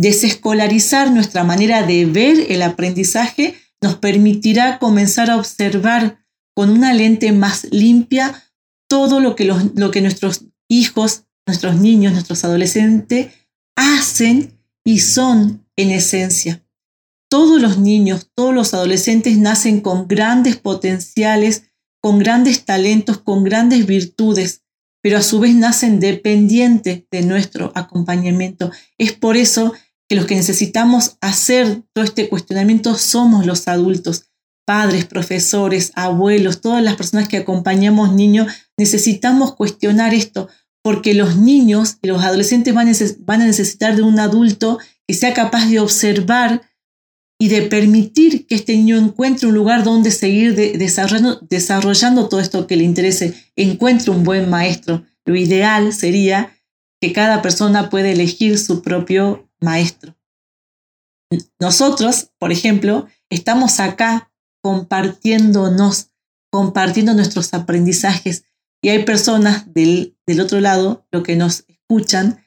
Desescolarizar 0.00 1.10
nuestra 1.10 1.44
manera 1.44 1.82
de 1.82 2.06
ver 2.06 2.46
el 2.50 2.62
aprendizaje 2.62 3.56
nos 3.82 3.96
permitirá 3.96 4.78
comenzar 4.78 5.30
a 5.30 5.36
observar 5.36 6.24
con 6.54 6.70
una 6.70 6.92
lente 6.92 7.32
más 7.32 7.66
limpia 7.70 8.44
todo 8.88 9.20
lo 9.20 9.36
que, 9.36 9.44
lo 9.44 9.90
que 9.90 10.00
nuestros 10.00 10.46
hijos, 10.68 11.24
nuestros 11.46 11.76
niños, 11.76 12.12
nuestros 12.12 12.44
adolescentes 12.44 13.32
hacen 13.76 14.58
y 14.84 15.00
son 15.00 15.66
en 15.76 15.90
esencia. 15.90 16.64
Todos 17.30 17.60
los 17.60 17.78
niños, 17.78 18.30
todos 18.34 18.54
los 18.54 18.74
adolescentes 18.74 19.36
nacen 19.38 19.80
con 19.80 20.08
grandes 20.08 20.56
potenciales, 20.56 21.64
con 22.00 22.18
grandes 22.18 22.64
talentos, 22.64 23.18
con 23.18 23.44
grandes 23.44 23.86
virtudes, 23.86 24.62
pero 25.02 25.18
a 25.18 25.22
su 25.22 25.38
vez 25.38 25.54
nacen 25.54 26.00
dependientes 26.00 27.04
de 27.10 27.22
nuestro 27.22 27.70
acompañamiento. 27.74 28.72
Es 28.96 29.12
por 29.12 29.36
eso 29.36 29.74
que 30.08 30.16
los 30.16 30.26
que 30.26 30.34
necesitamos 30.34 31.18
hacer 31.20 31.82
todo 31.92 32.04
este 32.04 32.28
cuestionamiento 32.28 32.94
somos 32.96 33.44
los 33.46 33.68
adultos, 33.68 34.24
padres, 34.66 35.04
profesores, 35.04 35.92
abuelos, 35.94 36.60
todas 36.60 36.82
las 36.82 36.96
personas 36.96 37.28
que 37.28 37.36
acompañamos 37.36 38.14
niños, 38.14 38.52
necesitamos 38.76 39.54
cuestionar 39.54 40.14
esto, 40.14 40.48
porque 40.82 41.14
los 41.14 41.36
niños 41.36 41.98
y 42.02 42.08
los 42.08 42.22
adolescentes 42.22 42.74
van, 42.74 42.88
a 43.42 43.46
necesitar 43.46 43.96
de 43.96 44.02
un 44.02 44.18
adulto 44.18 44.78
que 45.06 45.14
sea 45.14 45.34
capaz 45.34 45.66
de 45.66 45.80
observar 45.80 46.62
y 47.40 47.48
de 47.48 47.62
permitir 47.62 48.46
que 48.46 48.54
este 48.56 48.76
niño 48.76 48.96
encuentre 48.96 49.48
un 49.48 49.54
lugar 49.54 49.84
donde 49.84 50.10
seguir 50.10 50.54
desarrollando, 50.54 51.38
desarrollando 51.48 52.28
todo 52.28 52.40
esto 52.40 52.66
que 52.66 52.76
le 52.76 52.84
interese, 52.84 53.34
encuentre 53.56 54.10
un 54.10 54.24
buen 54.24 54.50
maestro. 54.50 55.04
Lo 55.24 55.36
ideal 55.36 55.92
sería 55.92 56.52
que 57.00 57.12
cada 57.12 57.42
persona 57.42 57.90
pueda 57.90 58.08
elegir 58.08 58.58
su 58.58 58.82
propio 58.82 59.47
maestro. 59.60 60.16
Nosotros, 61.60 62.30
por 62.38 62.52
ejemplo, 62.52 63.06
estamos 63.30 63.80
acá 63.80 64.32
compartiéndonos, 64.62 66.10
compartiendo 66.50 67.14
nuestros 67.14 67.52
aprendizajes 67.54 68.44
y 68.82 68.88
hay 68.90 69.04
personas 69.04 69.72
del, 69.72 70.16
del 70.26 70.40
otro 70.40 70.60
lado, 70.60 71.06
lo 71.10 71.22
que 71.22 71.36
nos 71.36 71.64
escuchan, 71.68 72.44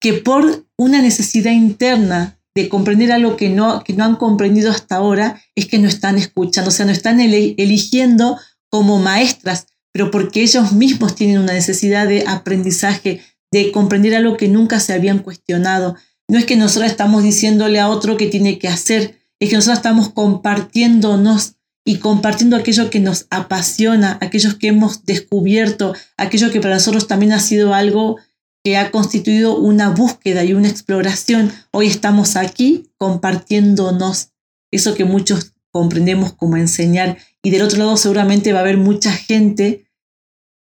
que 0.00 0.14
por 0.14 0.66
una 0.76 1.02
necesidad 1.02 1.52
interna 1.52 2.40
de 2.54 2.68
comprender 2.68 3.12
algo 3.12 3.36
que 3.36 3.48
no, 3.48 3.84
que 3.84 3.92
no 3.92 4.04
han 4.04 4.16
comprendido 4.16 4.70
hasta 4.70 4.96
ahora, 4.96 5.40
es 5.54 5.66
que 5.66 5.78
no 5.78 5.88
están 5.88 6.18
escuchando, 6.18 6.70
o 6.70 6.72
sea, 6.72 6.86
no 6.86 6.92
están 6.92 7.20
eligiendo 7.20 8.38
como 8.70 8.98
maestras, 8.98 9.66
pero 9.92 10.10
porque 10.10 10.42
ellos 10.42 10.72
mismos 10.72 11.14
tienen 11.14 11.38
una 11.38 11.52
necesidad 11.52 12.08
de 12.08 12.24
aprendizaje, 12.26 13.22
de 13.52 13.72
comprender 13.72 14.14
algo 14.14 14.36
que 14.36 14.48
nunca 14.48 14.80
se 14.80 14.92
habían 14.92 15.18
cuestionado. 15.18 15.96
No 16.30 16.38
es 16.38 16.46
que 16.46 16.56
nosotros 16.56 16.88
estamos 16.88 17.24
diciéndole 17.24 17.80
a 17.80 17.88
otro 17.88 18.16
que 18.16 18.28
tiene 18.28 18.60
que 18.60 18.68
hacer, 18.68 19.18
es 19.40 19.50
que 19.50 19.56
nosotros 19.56 19.78
estamos 19.78 20.10
compartiéndonos 20.10 21.56
y 21.84 21.96
compartiendo 21.96 22.54
aquello 22.56 22.88
que 22.88 23.00
nos 23.00 23.26
apasiona, 23.30 24.16
aquello 24.20 24.56
que 24.56 24.68
hemos 24.68 25.04
descubierto, 25.04 25.92
aquello 26.16 26.52
que 26.52 26.60
para 26.60 26.74
nosotros 26.74 27.08
también 27.08 27.32
ha 27.32 27.40
sido 27.40 27.74
algo 27.74 28.16
que 28.62 28.76
ha 28.76 28.92
constituido 28.92 29.58
una 29.58 29.88
búsqueda 29.88 30.44
y 30.44 30.54
una 30.54 30.68
exploración. 30.68 31.50
Hoy 31.72 31.88
estamos 31.88 32.36
aquí 32.36 32.92
compartiéndonos 32.96 34.30
eso 34.70 34.94
que 34.94 35.04
muchos 35.04 35.54
comprendemos 35.72 36.32
como 36.34 36.56
enseñar. 36.56 37.18
Y 37.42 37.50
del 37.50 37.62
otro 37.62 37.78
lado 37.80 37.96
seguramente 37.96 38.52
va 38.52 38.60
a 38.60 38.62
haber 38.62 38.76
mucha 38.76 39.10
gente 39.10 39.84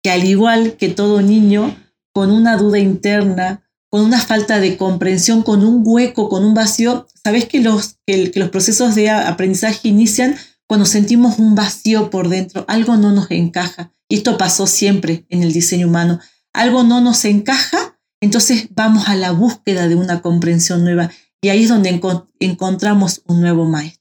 que 0.02 0.10
al 0.10 0.24
igual 0.24 0.72
que 0.72 0.88
todo 0.88 1.22
niño, 1.22 1.76
con 2.12 2.32
una 2.32 2.56
duda 2.56 2.80
interna, 2.80 3.61
con 3.92 4.00
una 4.00 4.22
falta 4.22 4.58
de 4.58 4.78
comprensión, 4.78 5.42
con 5.42 5.62
un 5.62 5.82
hueco, 5.84 6.30
con 6.30 6.46
un 6.46 6.54
vacío. 6.54 7.06
Sabes 7.22 7.44
que 7.44 7.60
los, 7.60 7.98
que, 8.06 8.32
los 8.36 8.48
procesos 8.48 8.94
de 8.94 9.10
aprendizaje 9.10 9.86
inician 9.86 10.34
cuando 10.66 10.86
sentimos 10.86 11.38
un 11.38 11.54
vacío 11.54 12.08
por 12.08 12.30
dentro, 12.30 12.64
algo 12.68 12.96
no 12.96 13.12
nos 13.12 13.30
encaja. 13.30 13.92
Y 14.08 14.16
esto 14.16 14.38
pasó 14.38 14.66
siempre 14.66 15.26
en 15.28 15.42
el 15.42 15.52
diseño 15.52 15.88
humano. 15.88 16.20
Algo 16.54 16.84
no 16.84 17.02
nos 17.02 17.22
encaja, 17.26 17.98
entonces 18.22 18.68
vamos 18.70 19.08
a 19.08 19.14
la 19.14 19.30
búsqueda 19.30 19.88
de 19.88 19.94
una 19.94 20.22
comprensión 20.22 20.84
nueva. 20.84 21.10
Y 21.42 21.50
ahí 21.50 21.64
es 21.64 21.68
donde 21.68 22.00
encontramos 22.40 23.20
un 23.26 23.42
nuevo 23.42 23.66
maestro. 23.66 24.00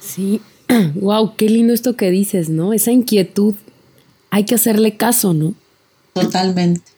Sí, 0.00 0.40
wow, 0.96 1.36
qué 1.36 1.48
lindo 1.48 1.72
esto 1.72 1.96
que 1.96 2.10
dices, 2.10 2.48
¿no? 2.48 2.72
Esa 2.72 2.90
inquietud, 2.90 3.54
hay 4.30 4.46
que 4.46 4.56
hacerle 4.56 4.96
caso, 4.96 5.32
¿no? 5.32 5.54
Totalmente 6.12 6.91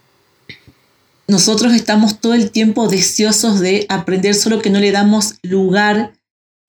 nosotros 1.26 1.72
estamos 1.72 2.20
todo 2.20 2.34
el 2.34 2.50
tiempo 2.50 2.88
deseosos 2.88 3.60
de 3.60 3.86
aprender, 3.88 4.34
solo 4.34 4.60
que 4.60 4.70
no 4.70 4.80
le 4.80 4.92
damos 4.92 5.36
lugar 5.42 6.12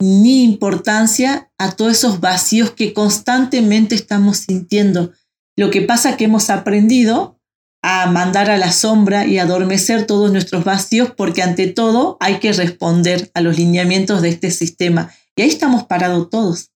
ni 0.02 0.44
importancia 0.44 1.52
a 1.58 1.72
todos 1.72 1.94
esos 1.94 2.20
vacíos 2.20 2.72
que 2.72 2.94
constantemente 2.94 3.96
estamos 3.96 4.38
sintiendo. 4.38 5.12
Lo 5.58 5.72
que 5.72 5.82
pasa 5.82 6.12
es 6.12 6.15
que 6.18 6.26
hemos 6.26 6.50
aprendido 6.50 7.39
a 7.82 8.08
mandar 8.08 8.50
a 8.50 8.58
la 8.58 8.72
sombra 8.72 9.26
y 9.26 9.38
adormecer 9.38 10.06
todos 10.06 10.32
nuestros 10.32 10.63
vacíos 10.63 11.13
porque 11.15 11.44
ante 11.44 11.68
todo 11.68 12.18
hay 12.20 12.39
que 12.39 12.52
responder 12.52 13.30
a 13.34 13.41
los 13.41 13.58
lineamientos 13.58 14.22
de 14.22 14.30
este 14.30 14.52
sistema. 14.52 15.13
Y 15.36 15.44
ahí 15.44 15.50
estamos 15.50 15.84
parados 15.84 16.30
todos. 16.30 16.72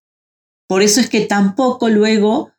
Por 0.68 0.84
eso 0.84 1.00
es 1.00 1.10
que 1.10 1.22
tampoco 1.22 1.90
luego 1.90 2.52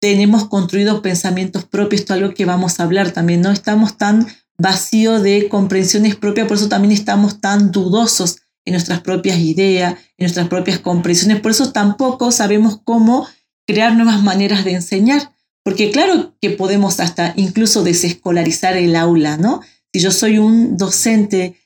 tenemos 0.00 0.46
construidos 0.48 1.00
pensamientos 1.00 1.64
propios, 1.64 2.02
esto 2.02 2.14
es 2.14 2.20
algo 2.20 2.34
que 2.34 2.44
vamos 2.44 2.78
a 2.78 2.84
hablar 2.84 3.10
también, 3.10 3.40
no 3.40 3.50
estamos 3.50 3.98
tan 3.98 4.28
vacío 4.58 5.20
de 5.20 5.48
comprensiones 5.48 6.16
propias, 6.16 6.48
por 6.48 6.56
eso 6.56 6.68
también 6.68 6.92
estamos 6.92 7.40
tan 7.40 7.70
dudosos 7.70 8.38
en 8.64 8.72
nuestras 8.72 9.00
propias 9.00 9.38
ideas, 9.38 9.94
en 10.18 10.24
nuestras 10.24 10.48
propias 10.48 10.78
comprensiones, 10.78 11.40
por 11.40 11.52
eso 11.52 11.72
tampoco 11.72 12.32
sabemos 12.32 12.80
cómo 12.84 13.26
crear 13.66 13.94
nuevas 13.94 14.22
maneras 14.22 14.64
de 14.64 14.72
enseñar, 14.72 15.32
porque 15.64 15.90
claro 15.90 16.34
que 16.40 16.50
podemos 16.50 17.00
hasta 17.00 17.32
incluso 17.36 17.84
desescolarizar 17.84 18.76
el 18.76 18.96
aula, 18.96 19.36
¿no? 19.36 19.60
Si 19.92 20.00
yo 20.00 20.10
soy 20.10 20.38
un 20.38 20.76
docente 20.76 21.56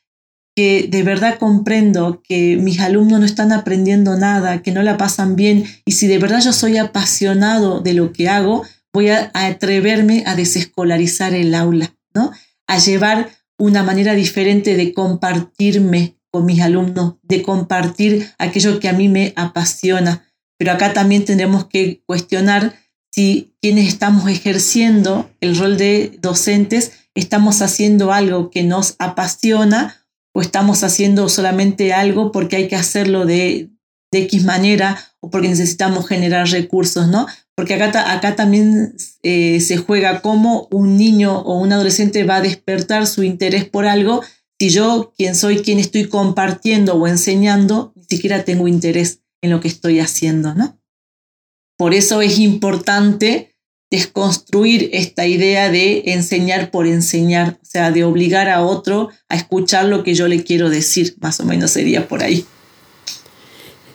que 0.55 0.87
de 0.89 1.03
verdad 1.03 1.39
comprendo 1.39 2.23
que 2.23 2.57
mis 2.57 2.81
alumnos 2.81 3.21
no 3.21 3.27
están 3.27 3.53
aprendiendo 3.53 4.19
nada, 4.19 4.63
que 4.63 4.71
no 4.71 4.83
la 4.83 4.97
pasan 4.97 5.35
bien, 5.35 5.65
y 5.85 5.93
si 5.93 6.07
de 6.07 6.19
verdad 6.19 6.41
yo 6.41 6.53
soy 6.53 6.77
apasionado 6.77 7.81
de 7.81 7.95
lo 7.95 8.13
que 8.13 8.29
hago, 8.29 8.65
voy 8.93 9.09
a, 9.09 9.31
atreverme 9.33 10.25
a 10.27 10.35
desescolarizar 10.35 11.35
el 11.35 11.55
aula, 11.55 11.95
¿no? 12.15 12.33
A 12.67 12.79
llevar 12.79 13.31
una 13.59 13.83
manera 13.83 14.15
diferente 14.15 14.77
de 14.77 14.93
compartirme 14.93 16.19
con 16.31 16.47
mis 16.47 16.61
alumnos, 16.61 17.17
de 17.23 17.43
compartir 17.43 18.33
aquello 18.39 18.81
que 18.81 18.89
a 18.89 18.93
mí 18.93 19.09
me 19.09 19.33
apasiona. 19.37 20.27
Pero 20.59 20.73
acá 20.73 20.93
también 20.93 21.25
tendremos 21.25 21.67
que 21.67 22.03
cuestionar 22.07 22.75
si 23.13 23.55
quienes 23.61 23.89
estamos 23.89 24.29
ejerciendo 24.29 25.31
el 25.41 25.57
rol 25.57 25.77
de 25.77 26.19
docentes 26.21 26.93
estamos 27.15 27.61
haciendo 27.61 28.13
algo 28.13 28.51
que 28.51 28.63
nos 28.63 28.97
apasiona 28.99 30.07
o 30.35 30.41
estamos 30.41 30.83
haciendo 30.83 31.29
solamente 31.29 31.93
algo 31.93 32.33
porque 32.33 32.57
hay 32.57 32.69
que 32.69 32.77
hacerlo 32.77 33.27
de, 33.27 33.71
de 34.11 34.23
X 34.23 34.45
manera 34.45 34.99
o 35.21 35.31
porque 35.31 35.49
necesitamos 35.49 36.09
generar 36.09 36.49
recursos, 36.49 37.09
¿no? 37.09 37.27
Porque 37.55 37.75
acá, 37.75 38.13
acá 38.13 38.35
también 38.35 38.95
eh, 39.23 39.61
se 39.61 39.77
juega 39.77 40.23
cómo 40.23 40.69
un 40.71 40.97
niño 40.97 41.39
o 41.41 41.59
un 41.59 41.73
adolescente 41.73 42.25
va 42.25 42.37
a 42.37 42.41
despertar 42.41 43.07
su 43.07 43.23
interés 43.23 43.65
por 43.65 43.87
algo 43.87 44.23
si 44.63 44.71
yo, 44.71 45.13
quien 45.19 45.35
soy, 45.35 45.63
quien 45.63 45.81
estoy 45.81 46.05
compartiendo 46.05 46.95
o 46.95 47.09
enseñando, 47.09 47.93
ni 47.97 48.05
siquiera 48.05 48.45
tengo 48.45 48.69
interés 48.69 49.21
en 49.43 49.51
lo 49.51 49.61
que 49.61 49.67
estoy 49.67 49.99
haciendo, 49.99 50.55
¿no? 50.55 50.79
Por 51.77 51.95
eso 51.95 52.23
es 52.23 52.39
importante 52.39 53.57
desconstruir 53.91 54.89
esta 54.93 55.27
idea 55.27 55.69
de 55.69 56.05
enseñar 56.13 56.71
por 56.71 56.87
enseñar, 56.87 57.59
o 57.61 57.65
sea, 57.65 57.91
de 57.91 58.05
obligar 58.05 58.49
a 58.49 58.63
otro 58.63 59.11
a 59.29 59.35
escuchar 59.35 59.87
lo 59.87 60.05
que 60.05 60.15
yo 60.15 60.29
le 60.29 60.45
quiero 60.45 60.71
decir, 60.71 61.17
más 61.21 61.41
o 61.41 61.45
menos 61.45 61.73
sería 61.73 62.07
por 62.07 62.23
ahí. 62.23 62.45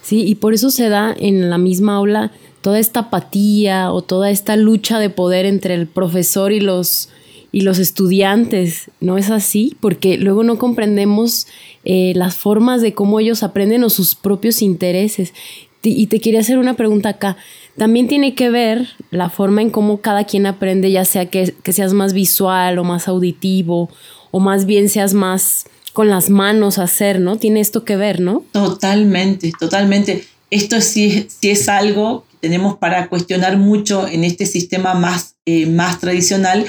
Sí, 0.04 0.26
y 0.26 0.36
por 0.36 0.54
eso 0.54 0.70
se 0.70 0.90
da 0.90 1.16
en 1.18 1.50
la 1.50 1.58
misma 1.58 1.96
aula 1.96 2.34
toda 2.68 2.80
esta 2.80 3.00
apatía 3.00 3.94
o 3.94 4.02
toda 4.02 4.30
esta 4.30 4.58
lucha 4.58 5.00
de 5.00 5.10
poder 5.10 5.46
entre 5.46 5.74
el 5.74 5.88
profesor 5.88 6.52
y 6.52 6.60
los, 6.60 7.08
y 7.54 7.62
los 7.62 7.80
estudiantes. 7.80 8.92
¿No 9.00 9.18
es 9.18 9.30
así? 9.30 9.78
Porque 9.80 10.18
luego 10.18 10.44
no 10.44 10.58
comprendemos 10.58 11.48
eh, 11.86 12.12
las 12.18 12.36
formas 12.36 12.82
de 12.82 12.94
cómo 12.94 13.22
ellos 13.22 13.42
aprenden 13.42 13.86
o 13.86 13.90
sus 13.90 14.16
propios 14.16 14.62
intereses. 14.62 15.34
Y 15.82 16.08
te 16.08 16.20
quería 16.20 16.42
hacer 16.42 16.58
una 16.58 16.74
pregunta 16.74 17.08
acá. 17.08 17.38
También 17.78 18.10
tiene 18.10 18.36
que 18.36 18.50
ver 18.50 18.90
la 19.12 19.30
forma 19.30 19.62
en 19.62 19.70
cómo 19.70 20.02
cada 20.02 20.26
quien 20.26 20.46
aprende, 20.46 20.92
ya 20.92 21.06
sea 21.06 21.28
que, 21.28 21.56
que 21.64 21.72
seas 21.72 21.94
más 21.94 22.12
visual 22.12 22.80
o 22.80 22.84
más 22.84 23.08
auditivo, 23.08 23.90
o 24.32 24.42
más 24.42 24.66
bien 24.66 24.90
seas 24.90 25.14
más 25.14 25.68
con 25.94 26.10
las 26.10 26.30
manos 26.30 26.80
hacer, 26.80 27.22
¿no? 27.22 27.38
Tiene 27.38 27.62
esto 27.62 27.86
que 27.86 27.96
ver, 27.96 28.20
¿no? 28.20 28.44
Totalmente, 28.52 29.54
totalmente. 29.58 30.28
Esto 30.50 30.80
sí, 30.82 31.28
sí 31.30 31.50
es 31.50 31.68
algo 31.68 32.26
que 32.30 32.38
tenemos 32.38 32.78
para 32.78 33.10
cuestionar 33.10 33.58
mucho 33.58 34.08
en 34.08 34.24
este 34.24 34.46
sistema 34.46 34.94
más, 34.94 35.38
eh, 35.46 35.66
más 35.66 36.00
tradicional 36.00 36.66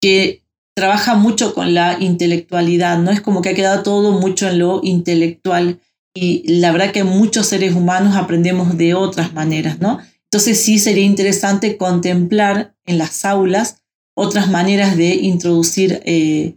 que 0.00 0.42
trabaja 0.74 1.14
mucho 1.14 1.54
con 1.54 1.74
la 1.74 1.96
intelectualidad, 2.00 2.98
¿no? 2.98 3.10
Es 3.10 3.20
como 3.20 3.40
que 3.40 3.50
ha 3.50 3.54
quedado 3.54 3.82
todo 3.82 4.12
mucho 4.12 4.48
en 4.48 4.58
lo 4.58 4.80
intelectual 4.82 5.80
y 6.14 6.42
la 6.60 6.72
verdad 6.72 6.92
que 6.92 7.04
muchos 7.04 7.46
seres 7.46 7.74
humanos 7.74 8.14
aprendemos 8.16 8.76
de 8.76 8.94
otras 8.94 9.32
maneras, 9.32 9.80
¿no? 9.80 9.98
Entonces 10.24 10.60
sí 10.60 10.78
sería 10.78 11.04
interesante 11.04 11.76
contemplar 11.76 12.74
en 12.84 12.98
las 12.98 13.24
aulas 13.24 13.82
otras 14.14 14.50
maneras 14.50 14.96
de 14.96 15.14
introducir 15.14 16.02
eh, 16.04 16.56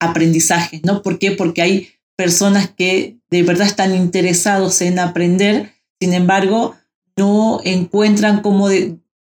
aprendizaje, 0.00 0.80
¿no? 0.84 1.02
¿Por 1.02 1.18
qué? 1.18 1.30
Porque 1.30 1.62
hay 1.62 1.88
personas 2.16 2.70
que 2.70 3.18
de 3.30 3.42
verdad 3.42 3.66
están 3.66 3.94
interesados 3.94 4.80
en 4.80 4.98
aprender, 4.98 5.72
sin 6.00 6.12
embargo, 6.12 6.76
no 7.16 7.60
encuentran 7.64 8.42
cómo 8.42 8.68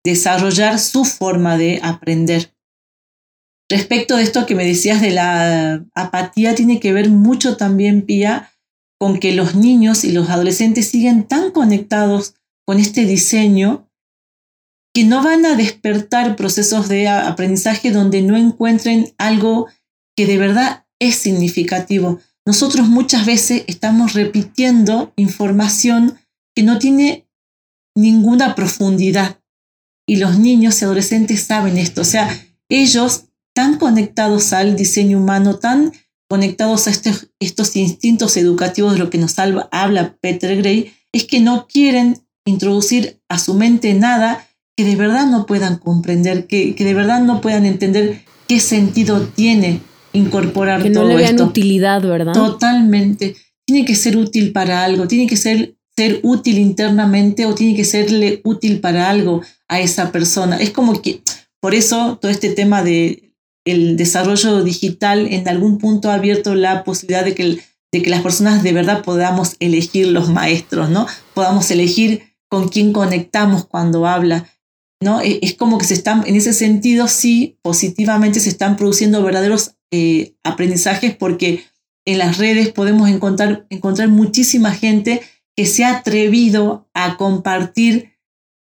desarrollar 0.05 0.79
su 0.79 1.05
forma 1.05 1.57
de 1.57 1.81
aprender. 1.83 2.55
Respecto 3.71 4.17
de 4.17 4.25
esto 4.25 4.47
que 4.47 4.55
me 4.55 4.65
decías 4.65 5.01
de 5.01 5.11
la 5.11 5.85
apatía, 5.95 6.55
tiene 6.55 6.81
que 6.81 6.93
ver 6.93 7.09
mucho 7.09 7.57
también, 7.57 8.03
Pía, 8.03 8.51
con 8.99 9.19
que 9.19 9.33
los 9.33 9.55
niños 9.55 10.05
y 10.05 10.13
los 10.13 10.29
adolescentes 10.29 10.89
siguen 10.89 11.25
tan 11.25 11.53
conectados 11.53 12.35
con 12.67 12.79
este 12.79 13.05
diseño 13.05 13.89
que 14.93 15.05
no 15.05 15.23
van 15.23 15.47
a 15.47 15.55
despertar 15.55 16.37
procesos 16.37 16.89
de 16.89 17.09
aprendizaje 17.09 17.93
donde 17.93 18.23
no 18.23 18.37
encuentren 18.37 19.15
algo 19.19 19.69
que 20.17 20.27
de 20.27 20.37
verdad 20.37 20.87
es 20.99 21.15
significativo. 21.15 22.21
Nosotros 22.51 22.89
muchas 22.89 23.27
veces 23.27 23.63
estamos 23.69 24.15
repitiendo 24.15 25.13
información 25.15 26.19
que 26.53 26.65
no 26.65 26.81
tiene 26.81 27.29
ninguna 27.95 28.57
profundidad. 28.57 29.39
Y 30.05 30.17
los 30.17 30.37
niños 30.37 30.83
y 30.83 30.85
adolescentes 30.85 31.45
saben 31.45 31.79
esto. 31.79 32.01
O 32.01 32.05
sea, 32.05 32.29
ellos 32.69 33.27
tan 33.55 33.79
conectados 33.79 34.53
al 34.53 34.75
diseño 34.75 35.19
humano, 35.19 35.61
tan 35.61 35.93
conectados 36.29 36.89
a 36.89 36.91
estos, 36.91 37.31
estos 37.39 37.77
instintos 37.77 38.37
educativos 38.37 38.95
de 38.95 38.99
lo 38.99 39.11
que 39.11 39.19
nos 39.19 39.37
habla 39.39 40.17
Peter 40.21 40.57
Gray, 40.57 40.93
es 41.13 41.27
que 41.27 41.39
no 41.39 41.69
quieren 41.69 42.21
introducir 42.45 43.23
a 43.29 43.39
su 43.39 43.55
mente 43.55 43.95
nada 43.95 44.45
que 44.77 44.83
de 44.83 44.97
verdad 44.97 45.27
no 45.27 45.47
puedan 45.47 45.79
comprender, 45.79 46.49
que, 46.49 46.75
que 46.75 46.83
de 46.83 46.95
verdad 46.95 47.21
no 47.21 47.41
puedan 47.41 47.65
entender 47.65 48.25
qué 48.49 48.59
sentido 48.59 49.29
tiene 49.29 49.83
incorporar 50.13 50.83
que 50.83 50.91
no 50.91 51.05
le 51.05 51.17
vean 51.17 51.41
utilidad, 51.41 52.03
¿verdad? 52.03 52.33
Totalmente. 52.33 53.37
Tiene 53.67 53.85
que 53.85 53.95
ser 53.95 54.17
útil 54.17 54.53
para 54.53 54.85
algo, 54.85 55.07
tiene 55.07 55.27
que 55.27 55.37
ser, 55.37 55.77
ser 55.97 56.21
útil 56.23 56.59
internamente 56.59 57.47
o 57.47 57.55
tiene 57.55 57.77
que 57.77 57.85
serle 57.85 58.41
útil 58.45 58.81
para 58.81 59.09
algo 59.09 59.43
a 59.69 59.81
esa 59.81 60.11
persona. 60.11 60.57
Es 60.57 60.71
como 60.71 61.01
que, 61.01 61.23
por 61.61 61.75
eso 61.75 62.19
todo 62.21 62.31
este 62.31 62.51
tema 62.51 62.83
de 62.83 63.33
el 63.65 63.97
desarrollo 63.97 64.65
digital 64.65 65.27
en 65.31 65.49
algún 65.49 65.79
punto 65.79 66.11
ha 66.11 66.15
abierto 66.15 66.55
la 66.55 66.83
posibilidad 66.83 67.25
de 67.25 67.35
que, 67.35 67.59
de 67.93 68.03
que 68.03 68.11
las 68.11 68.23
personas 68.23 68.63
de 68.63 68.73
verdad 68.73 69.03
podamos 69.03 69.55
elegir 69.61 70.09
los 70.09 70.31
maestros, 70.31 70.91
¿no? 70.91 71.07
Podamos 71.35 71.71
elegir 71.71 72.23
con 72.49 72.69
quién 72.69 72.93
conectamos 72.93 73.67
cuando 73.67 74.07
habla. 74.07 74.49
¿no? 75.03 75.21
E, 75.21 75.39
es 75.43 75.55
como 75.55 75.79
que 75.79 75.87
se 75.87 75.95
están, 75.95 76.25
en 76.27 76.37
ese 76.37 76.53
sentido, 76.53 77.09
sí, 77.09 77.59
positivamente 77.63 78.41
se 78.41 78.51
están 78.51 78.77
produciendo 78.77 79.23
verdaderos 79.23 79.77
eh, 79.91 80.35
aprendizajes 80.45 81.15
porque 81.15 81.65
en 82.05 82.19
las 82.19 82.39
redes 82.39 82.71
podemos 82.71 83.09
encontrar, 83.09 83.67
encontrar 83.71 84.09
muchísima 84.09 84.73
gente 84.73 85.21
que 85.57 85.67
se 85.67 85.85
ha 85.85 85.99
atrevido 85.99 86.89
a 86.95 87.17
compartir 87.17 88.19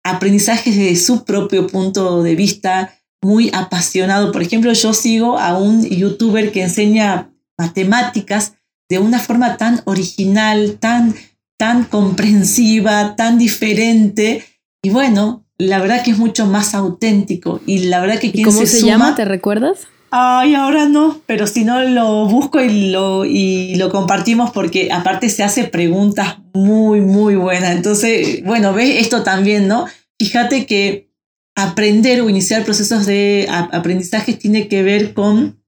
aprendizajes 0.04 0.76
desde 0.76 0.96
su 0.96 1.26
propio 1.26 1.68
punto 1.68 2.22
de 2.22 2.36
vista, 2.36 2.94
muy 3.24 3.50
apasionado. 3.54 4.32
Por 4.32 4.44
ejemplo, 4.44 4.72
yo 4.72 4.94
sigo 4.94 5.40
a 5.40 5.58
un 5.58 5.84
youtuber 5.84 6.52
que 6.52 6.62
enseña 6.62 7.34
matemáticas 7.58 8.54
de 8.88 9.00
una 9.00 9.20
forma 9.20 9.58
tan 9.58 9.82
original, 9.86 10.78
tan, 10.80 11.16
tan 11.58 11.86
comprensiva, 11.86 13.16
tan 13.16 13.40
diferente. 13.40 14.46
Y 14.84 14.92
bueno, 14.92 15.44
la 15.58 15.80
verdad 15.80 16.04
que 16.04 16.12
es 16.12 16.20
mucho 16.20 16.46
más 16.46 16.76
auténtico. 16.76 17.62
Y 17.66 17.86
la 17.86 18.00
verdad 18.00 18.20
que 18.20 18.32
quien 18.32 18.46
¿Cómo 18.46 18.64
se, 18.66 18.86
llama? 18.86 19.16
¿Te 19.16 19.26
recuerdas? 19.26 19.88
Ay, 20.18 20.56
ahora 20.56 20.88
no, 20.88 21.20
pero 21.26 21.46
si 21.46 21.66
no 21.66 21.82
lo 21.82 22.26
busco 22.30 22.62
y 22.62 22.90
lo, 22.90 23.26
y 23.26 23.76
lo 23.76 23.92
compartimos 23.92 24.52
porque 24.52 24.90
aparte 24.90 25.30
se 25.30 25.44
hace 25.44 25.66
preguntas 25.66 26.38
muy, 26.54 27.02
muy 27.02 27.36
buenas. 27.36 27.76
Entonces, 27.76 28.42
bueno, 28.46 28.74
ves 28.74 29.02
esto 29.02 29.24
también, 29.24 29.68
¿no? 29.68 29.88
Fíjate 30.18 30.66
que 30.66 31.10
aprender 31.54 32.22
o 32.22 32.30
iniciar 32.30 32.64
procesos 32.64 33.06
de 33.06 33.50
aprendizaje 33.50 34.32
tiene 34.32 34.70
que 34.70 34.84
ver 34.84 35.14
con 35.14 35.62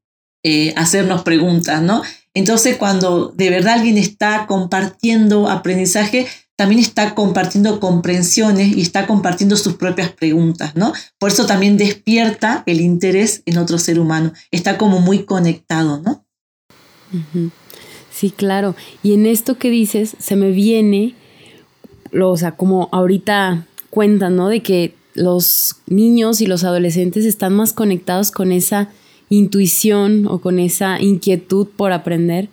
eh, 0.43 0.73
hacernos 0.77 1.23
preguntas, 1.23 1.81
¿no? 1.81 2.01
Entonces, 2.33 2.77
cuando 2.77 3.33
de 3.35 3.49
verdad 3.49 3.73
alguien 3.73 3.97
está 3.97 4.45
compartiendo 4.47 5.49
aprendizaje, 5.49 6.25
también 6.57 6.81
está 6.81 7.13
compartiendo 7.13 7.79
comprensiones 7.79 8.75
y 8.75 8.81
está 8.81 9.05
compartiendo 9.05 9.55
sus 9.55 9.75
propias 9.75 10.11
preguntas, 10.11 10.75
¿no? 10.75 10.91
Por 11.19 11.31
eso 11.31 11.45
también 11.45 11.77
despierta 11.77 12.63
el 12.65 12.81
interés 12.81 13.43
en 13.45 13.59
otro 13.59 13.77
ser 13.77 13.99
humano. 13.99 14.33
Está 14.49 14.77
como 14.77 14.99
muy 14.99 15.23
conectado, 15.23 16.01
¿no? 16.01 16.25
Sí, 18.11 18.31
claro. 18.31 18.75
Y 19.03 19.13
en 19.13 19.27
esto 19.27 19.59
que 19.59 19.69
dices, 19.69 20.15
se 20.17 20.35
me 20.35 20.49
viene, 20.49 21.13
o 22.19 22.35
sea, 22.35 22.53
como 22.53 22.89
ahorita 22.91 23.67
cuentan, 23.91 24.35
¿no? 24.35 24.49
De 24.49 24.63
que 24.63 24.95
los 25.13 25.75
niños 25.85 26.41
y 26.41 26.47
los 26.47 26.63
adolescentes 26.63 27.23
están 27.25 27.53
más 27.55 27.71
conectados 27.71 28.31
con 28.31 28.51
esa 28.51 28.89
intuición 29.29 30.25
o 30.25 30.41
con 30.41 30.57
esa 30.57 30.99
inquietud 30.99 31.67
por 31.67 31.91
aprender 31.91 32.49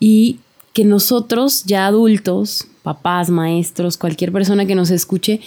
y 0.00 0.38
que 0.72 0.84
nosotros 0.84 1.64
ya 1.64 1.86
adultos 1.86 2.68
papás, 2.88 3.28
maestros, 3.28 3.98
cualquier 3.98 4.32
persona 4.32 4.64
que 4.64 4.74
nos 4.74 4.90
escuche, 4.90 5.40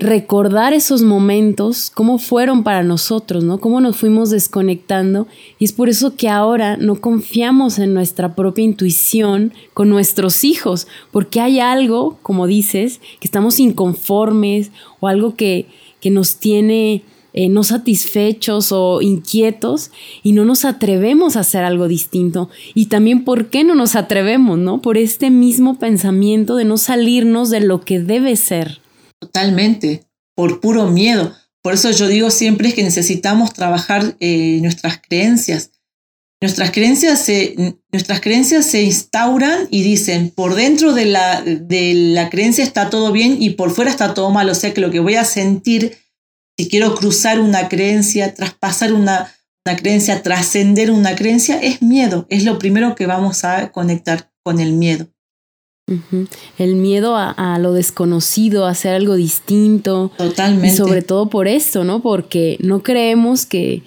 recordar 0.00 0.72
esos 0.72 1.02
momentos, 1.02 1.92
cómo 1.94 2.18
fueron 2.18 2.64
para 2.64 2.82
nosotros, 2.82 3.44
¿no? 3.44 3.58
Cómo 3.58 3.80
nos 3.80 3.96
fuimos 3.96 4.30
desconectando. 4.30 5.28
Y 5.60 5.66
es 5.66 5.72
por 5.72 5.88
eso 5.88 6.16
que 6.16 6.28
ahora 6.28 6.76
no 6.76 7.00
confiamos 7.00 7.78
en 7.78 7.94
nuestra 7.94 8.34
propia 8.34 8.64
intuición 8.64 9.52
con 9.74 9.90
nuestros 9.90 10.42
hijos, 10.42 10.88
porque 11.12 11.40
hay 11.40 11.60
algo, 11.60 12.18
como 12.22 12.48
dices, 12.48 13.00
que 13.20 13.28
estamos 13.28 13.60
inconformes 13.60 14.72
o 14.98 15.06
algo 15.06 15.36
que, 15.36 15.66
que 16.00 16.10
nos 16.10 16.38
tiene 16.38 17.04
eh, 17.34 17.48
no 17.48 17.64
satisfechos 17.64 18.72
o 18.72 19.00
inquietos 19.00 19.90
y 20.22 20.32
no 20.32 20.44
nos 20.44 20.64
atrevemos 20.64 21.36
a 21.36 21.40
hacer 21.40 21.64
algo 21.64 21.88
distinto. 21.88 22.50
Y 22.74 22.86
también 22.86 23.24
por 23.24 23.48
qué 23.48 23.64
no 23.64 23.74
nos 23.74 23.96
atrevemos, 23.96 24.58
¿no? 24.58 24.82
Por 24.82 24.98
este 24.98 25.30
mismo 25.30 25.78
pensamiento 25.78 26.56
de 26.56 26.64
no 26.64 26.76
salirnos 26.76 27.50
de 27.50 27.60
lo 27.60 27.80
que 27.80 28.00
debe 28.00 28.36
ser. 28.36 28.80
Totalmente, 29.18 30.04
por 30.34 30.60
puro 30.60 30.86
miedo. 30.88 31.34
Por 31.62 31.74
eso 31.74 31.90
yo 31.90 32.08
digo 32.08 32.30
siempre 32.30 32.68
es 32.68 32.74
que 32.74 32.82
necesitamos 32.82 33.54
trabajar 33.54 34.16
eh, 34.20 34.58
nuestras 34.60 35.00
creencias. 35.00 35.70
Nuestras 36.42 36.72
creencias, 36.72 37.24
se, 37.24 37.76
nuestras 37.92 38.20
creencias 38.20 38.66
se 38.66 38.82
instauran 38.82 39.68
y 39.70 39.84
dicen, 39.84 40.32
por 40.34 40.56
dentro 40.56 40.92
de 40.92 41.04
la, 41.04 41.40
de 41.40 41.94
la 41.94 42.30
creencia 42.30 42.64
está 42.64 42.90
todo 42.90 43.12
bien 43.12 43.40
y 43.40 43.50
por 43.50 43.70
fuera 43.70 43.92
está 43.92 44.12
todo 44.12 44.30
mal. 44.30 44.48
O 44.48 44.54
sea 44.56 44.74
que 44.74 44.80
lo 44.80 44.90
que 44.90 44.98
voy 44.98 45.14
a 45.14 45.24
sentir 45.24 46.01
si 46.62 46.68
quiero 46.68 46.94
cruzar 46.94 47.40
una 47.40 47.68
creencia, 47.68 48.34
traspasar 48.34 48.92
una, 48.92 49.34
creencia, 49.64 50.22
trascender 50.22 50.92
una 50.92 51.16
creencia, 51.16 51.60
es 51.60 51.82
miedo. 51.82 52.24
Es 52.30 52.44
lo 52.44 52.60
primero 52.60 52.94
que 52.94 53.06
vamos 53.06 53.42
a 53.42 53.72
conectar 53.72 54.30
con 54.44 54.60
el 54.60 54.72
miedo. 54.72 55.08
El 56.58 56.76
miedo 56.76 57.16
a, 57.16 57.58
lo 57.58 57.72
desconocido, 57.72 58.64
a 58.64 58.70
hacer 58.70 58.94
algo 58.94 59.16
distinto. 59.16 60.12
Totalmente. 60.16 60.68
Y 60.68 60.70
sobre 60.70 61.02
todo 61.02 61.28
por 61.28 61.48
esto, 61.48 61.82
¿no? 61.82 62.00
Porque 62.00 62.58
no 62.60 62.84
creemos 62.84 63.44
que, 63.44 63.82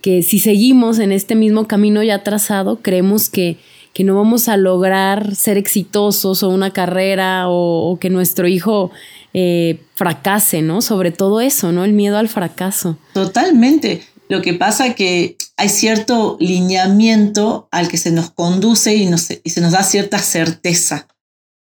que 0.00 0.22
si 0.22 0.38
seguimos 0.38 1.00
en 1.00 1.12
este 1.12 1.34
mismo 1.34 1.68
camino 1.68 2.02
ya 2.02 2.22
trazado, 2.22 2.80
creemos 2.80 3.28
que, 3.28 3.58
que 3.94 4.04
no 4.04 4.16
vamos 4.16 4.48
a 4.48 4.56
lograr 4.56 5.34
ser 5.34 5.56
exitosos 5.56 6.42
o 6.42 6.50
una 6.50 6.72
carrera 6.72 7.44
o 7.48 7.96
que 8.00 8.10
nuestro 8.10 8.48
hijo 8.48 8.90
eh, 9.36 9.80
fracase, 9.94 10.62
¿no? 10.62 10.80
Sobre 10.80 11.10
todo 11.10 11.40
eso, 11.40 11.72
¿no? 11.72 11.84
El 11.84 11.92
miedo 11.92 12.18
al 12.18 12.28
fracaso. 12.28 12.96
Totalmente. 13.14 14.02
Lo 14.28 14.42
que 14.42 14.54
pasa 14.54 14.94
que 14.94 15.36
hay 15.56 15.68
cierto 15.68 16.36
lineamiento 16.38 17.68
al 17.72 17.88
que 17.88 17.96
se 17.96 18.12
nos 18.12 18.30
conduce 18.30 18.94
y, 18.94 19.10
y 19.42 19.50
se 19.50 19.60
nos 19.60 19.72
da 19.72 19.82
cierta 19.82 20.18
certeza. 20.18 21.08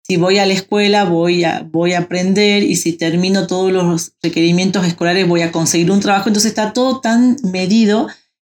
Si 0.07 0.17
voy 0.17 0.39
a 0.39 0.47
la 0.47 0.55
escuela, 0.55 1.05
voy 1.05 1.43
a, 1.43 1.67
voy 1.69 1.95
a 1.95 1.99
aprender 1.99 2.63
y 2.63 2.77
si 2.77 2.93
termino 2.93 3.49
todos 3.49 3.73
los 3.73 4.13
requerimientos 4.23 4.87
escolares, 4.87 5.29
voy 5.29 5.43
a 5.43 5.51
conseguir 5.51 5.91
un 5.91 6.01
trabajo. 6.01 6.29
Entonces 6.29 6.51
está 6.51 6.73
todo 6.73 7.01
tan 7.01 7.37
medido 7.43 8.07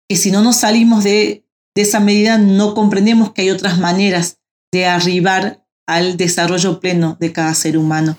que 0.10 0.18
si 0.18 0.30
no 0.30 0.44
nos 0.44 0.58
salimos 0.58 1.06
de, 1.06 1.46
de 1.80 1.84
esa 1.84 2.02
medida, 2.02 2.38
no 2.38 2.74
comprendemos 2.74 3.32
que 3.32 3.44
hay 3.44 3.52
otras 3.52 3.80
maneras 3.80 4.40
de 4.70 4.86
arribar 4.86 5.64
al 5.88 6.18
desarrollo 6.18 6.82
pleno 6.82 7.16
de 7.22 7.32
cada 7.32 7.54
ser 7.54 7.78
humano. 7.78 8.18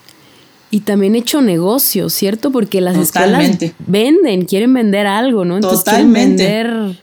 Y 0.70 0.80
también 0.80 1.14
hecho 1.14 1.42
negocio, 1.42 2.08
¿cierto? 2.08 2.52
Porque 2.52 2.80
las 2.80 2.96
escuelas 2.96 3.58
venden, 3.86 4.46
quieren 4.46 4.72
vender 4.72 5.06
algo, 5.06 5.44
¿no? 5.44 5.56
Entonces 5.56 5.84
Totalmente. 5.84 6.42
quieren 6.42 6.68
vender 6.68 7.02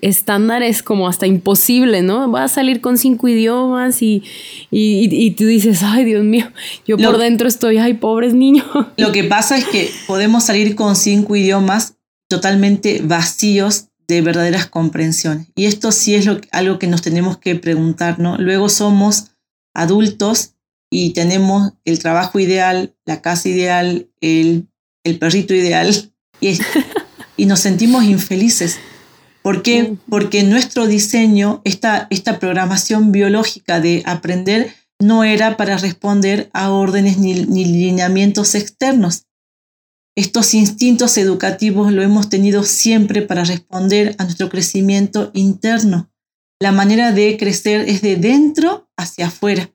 estándares 0.00 0.82
como 0.82 1.06
hasta 1.06 1.28
imposible, 1.28 2.02
¿no? 2.02 2.28
Va 2.32 2.42
a 2.42 2.48
salir 2.48 2.80
con 2.80 2.98
cinco 2.98 3.28
idiomas 3.28 4.02
y, 4.02 4.24
y, 4.72 5.30
tú 5.30 5.46
dices, 5.46 5.84
ay 5.84 6.04
Dios 6.04 6.24
mío, 6.24 6.50
yo 6.84 6.98
por 6.98 7.16
dentro 7.18 7.46
estoy, 7.46 7.78
ay, 7.78 7.94
pobres 7.94 8.34
niños. 8.34 8.66
Lo 8.96 9.12
que 9.12 9.22
pasa 9.22 9.56
es 9.56 9.66
que 9.66 9.88
podemos 10.08 10.42
salir 10.42 10.74
con 10.74 10.96
cinco 10.96 11.36
idiomas 11.36 11.94
totalmente 12.28 13.02
vacíos 13.04 13.91
de 14.08 14.20
verdaderas 14.22 14.66
comprensiones. 14.66 15.48
Y 15.54 15.66
esto 15.66 15.92
sí 15.92 16.14
es 16.14 16.26
lo, 16.26 16.40
algo 16.50 16.78
que 16.78 16.86
nos 16.86 17.02
tenemos 17.02 17.38
que 17.38 17.54
preguntar, 17.54 18.18
¿no? 18.18 18.36
Luego 18.38 18.68
somos 18.68 19.32
adultos 19.74 20.54
y 20.90 21.10
tenemos 21.10 21.72
el 21.84 21.98
trabajo 21.98 22.38
ideal, 22.38 22.94
la 23.06 23.22
casa 23.22 23.48
ideal, 23.48 24.08
el, 24.20 24.68
el 25.04 25.18
perrito 25.18 25.54
ideal 25.54 26.12
y, 26.40 26.58
y, 27.36 27.46
nos 27.46 27.60
sentimos 27.60 28.04
infelices. 28.04 28.78
¿Por 29.42 29.62
qué? 29.62 29.96
Porque 30.08 30.44
nuestro 30.44 30.86
diseño, 30.86 31.62
esta, 31.64 32.06
esta 32.10 32.38
programación 32.38 33.10
biológica 33.10 33.80
de 33.80 34.02
aprender, 34.06 34.74
no 35.00 35.24
era 35.24 35.56
para 35.56 35.78
responder 35.78 36.48
a 36.52 36.70
órdenes 36.70 37.18
ni, 37.18 37.34
ni 37.34 37.64
lineamientos 37.64 38.54
externos. 38.54 39.24
Estos 40.14 40.52
instintos 40.52 41.16
educativos 41.16 41.90
lo 41.90 42.02
hemos 42.02 42.28
tenido 42.28 42.64
siempre 42.64 43.22
para 43.22 43.44
responder 43.44 44.14
a 44.18 44.24
nuestro 44.24 44.50
crecimiento 44.50 45.30
interno. 45.32 46.12
La 46.60 46.70
manera 46.70 47.12
de 47.12 47.38
crecer 47.38 47.88
es 47.88 48.02
de 48.02 48.16
dentro 48.16 48.90
hacia 48.96 49.28
afuera. 49.28 49.72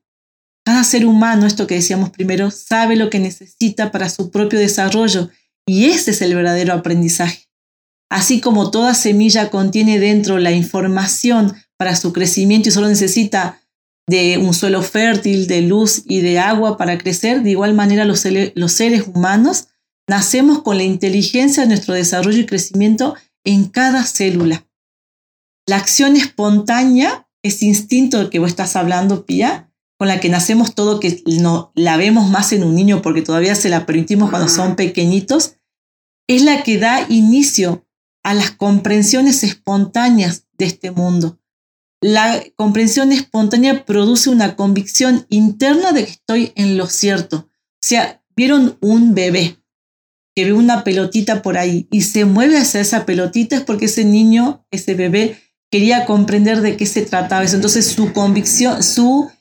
Cada 0.63 0.83
ser 0.83 1.05
humano, 1.05 1.47
esto 1.47 1.65
que 1.65 1.75
decíamos 1.75 2.11
primero, 2.11 2.51
sabe 2.51 2.95
lo 2.95 3.09
que 3.09 3.19
necesita 3.19 3.91
para 3.91 4.09
su 4.09 4.29
propio 4.29 4.59
desarrollo 4.59 5.29
y 5.65 5.85
ese 5.85 6.11
es 6.11 6.21
el 6.21 6.35
verdadero 6.35 6.73
aprendizaje. 6.73 7.47
Así 8.09 8.39
como 8.39 8.69
toda 8.69 8.93
semilla 8.93 9.49
contiene 9.49 9.99
dentro 9.99 10.37
la 10.37 10.51
información 10.51 11.55
para 11.77 11.95
su 11.95 12.13
crecimiento 12.13 12.69
y 12.69 12.71
solo 12.71 12.87
necesita 12.87 13.59
de 14.07 14.37
un 14.37 14.53
suelo 14.53 14.83
fértil, 14.83 15.47
de 15.47 15.61
luz 15.61 16.03
y 16.05 16.21
de 16.21 16.39
agua 16.39 16.77
para 16.77 16.97
crecer, 16.97 17.41
de 17.41 17.51
igual 17.51 17.73
manera 17.73 18.05
los, 18.05 18.23
los 18.55 18.71
seres 18.71 19.07
humanos 19.07 19.67
nacemos 20.07 20.61
con 20.63 20.77
la 20.77 20.83
inteligencia 20.83 21.63
de 21.63 21.69
nuestro 21.69 21.93
desarrollo 21.93 22.39
y 22.39 22.45
crecimiento 22.45 23.15
en 23.43 23.65
cada 23.65 24.03
célula. 24.03 24.65
La 25.67 25.75
acción 25.75 26.15
espontánea, 26.15 27.27
ese 27.43 27.65
instinto 27.65 28.17
del 28.17 28.29
que 28.29 28.39
vos 28.39 28.49
estás 28.49 28.75
hablando, 28.75 29.25
Pía, 29.25 29.71
con 29.97 30.07
la 30.07 30.19
que 30.19 30.29
nacemos 30.29 30.75
todo, 30.75 30.99
que 30.99 31.23
no, 31.25 31.71
la 31.75 31.97
vemos 31.97 32.29
más 32.29 32.53
en 32.53 32.63
un 32.63 32.75
niño 32.75 33.01
porque 33.01 33.21
todavía 33.21 33.55
se 33.55 33.69
la 33.69 33.85
permitimos 33.85 34.29
cuando 34.29 34.47
son 34.47 34.75
pequeñitos, 34.75 35.55
es 36.27 36.43
la 36.43 36.63
que 36.63 36.77
da 36.77 37.05
inicio 37.09 37.85
a 38.23 38.33
las 38.33 38.51
comprensiones 38.51 39.43
espontáneas 39.43 40.45
de 40.57 40.65
este 40.65 40.91
mundo. 40.91 41.39
La 42.01 42.43
comprensión 42.55 43.11
espontánea 43.11 43.85
produce 43.85 44.29
una 44.29 44.55
convicción 44.55 45.25
interna 45.29 45.93
de 45.93 46.05
que 46.05 46.11
estoy 46.11 46.51
en 46.55 46.77
lo 46.77 46.87
cierto. 46.87 47.49
O 47.49 47.81
sea, 47.81 48.23
vieron 48.35 48.77
un 48.81 49.15
bebé 49.15 49.57
que 50.37 50.45
ve 50.45 50.53
una 50.53 50.83
pelotita 50.83 51.41
por 51.41 51.57
ahí 51.57 51.87
y 51.89 52.03
se 52.03 52.25
mueve 52.25 52.59
hacia 52.59 52.79
esa 52.79 53.07
pelotita 53.07 53.55
es 53.55 53.63
porque 53.63 53.85
ese 53.85 54.05
niño, 54.05 54.63
ese 54.69 54.93
bebé, 54.93 55.41
quería 55.71 56.05
comprender 56.05 56.61
de 56.61 56.77
qué 56.77 56.85
se 56.85 57.01
trataba. 57.01 57.43
Entonces 57.43 57.87
su 57.87 58.13
convicción, 58.13 58.83
su 58.83 59.31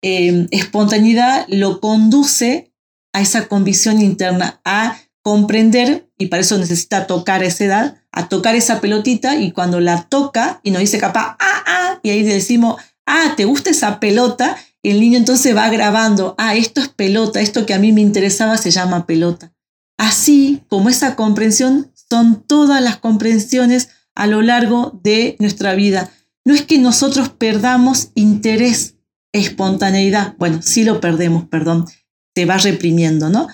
eh, 0.00 0.46
espontaneidad 0.52 1.44
lo 1.48 1.78
conduce 1.82 2.72
a 3.12 3.20
esa 3.20 3.48
convicción 3.48 4.00
interna, 4.00 4.62
a 4.64 4.98
comprender, 5.20 6.08
y 6.16 6.28
para 6.28 6.40
eso 6.40 6.56
necesita 6.56 7.06
tocar 7.06 7.42
a 7.42 7.46
esa 7.46 7.64
edad, 7.66 7.96
a 8.10 8.30
tocar 8.30 8.54
esa 8.54 8.80
pelotita 8.80 9.36
y 9.36 9.52
cuando 9.52 9.78
la 9.80 10.08
toca 10.08 10.60
y 10.62 10.70
nos 10.70 10.80
dice 10.80 10.96
capaz, 10.96 11.36
ah, 11.38 11.64
ah, 11.66 12.00
y 12.02 12.08
ahí 12.08 12.22
decimos, 12.22 12.80
ah, 13.04 13.34
¿te 13.36 13.44
gusta 13.44 13.68
esa 13.68 14.00
pelota? 14.00 14.56
el 14.82 15.00
niño 15.00 15.18
entonces 15.18 15.54
va 15.54 15.68
grabando, 15.68 16.34
ah, 16.38 16.54
esto 16.54 16.80
es 16.80 16.88
pelota, 16.88 17.42
esto 17.42 17.66
que 17.66 17.74
a 17.74 17.78
mí 17.78 17.92
me 17.92 18.00
interesaba 18.00 18.56
se 18.56 18.70
llama 18.70 19.04
pelota. 19.04 19.52
Así 19.98 20.62
como 20.68 20.88
esa 20.88 21.16
comprensión 21.16 21.92
son 22.10 22.42
todas 22.46 22.82
las 22.82 22.98
comprensiones 22.98 23.88
a 24.14 24.26
lo 24.26 24.42
largo 24.42 24.98
de 25.02 25.36
nuestra 25.38 25.74
vida. 25.74 26.10
No 26.44 26.54
es 26.54 26.62
que 26.62 26.78
nosotros 26.78 27.28
perdamos 27.28 28.10
interés 28.14 28.96
espontaneidad, 29.32 30.34
bueno, 30.38 30.60
sí 30.62 30.84
lo 30.84 31.00
perdemos, 31.00 31.48
perdón, 31.48 31.86
se 32.34 32.44
va 32.46 32.56
reprimiendo, 32.58 33.28
¿no? 33.28 33.48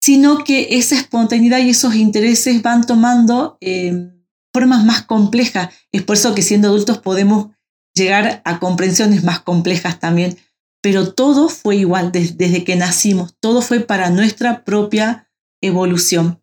Sino 0.00 0.42
que 0.44 0.68
esa 0.78 0.96
espontaneidad 0.96 1.58
y 1.58 1.70
esos 1.70 1.94
intereses 1.94 2.62
van 2.62 2.84
tomando 2.86 3.58
em, 3.60 4.24
formas 4.52 4.84
más 4.84 5.02
complejas. 5.02 5.72
Es 5.92 6.02
por 6.02 6.16
eso 6.16 6.34
que 6.34 6.42
siendo 6.42 6.68
adultos 6.68 6.98
podemos 6.98 7.50
llegar 7.94 8.42
a 8.44 8.58
comprensiones 8.58 9.22
más 9.22 9.40
complejas 9.40 10.00
también. 10.00 10.36
Pero 10.80 11.12
todo 11.12 11.48
fue 11.48 11.76
igual 11.76 12.10
desde 12.10 12.64
que 12.64 12.74
nacimos, 12.74 13.36
todo 13.38 13.62
fue 13.62 13.80
para 13.80 14.10
nuestra 14.10 14.64
propia 14.64 15.28
evolución. 15.62 16.42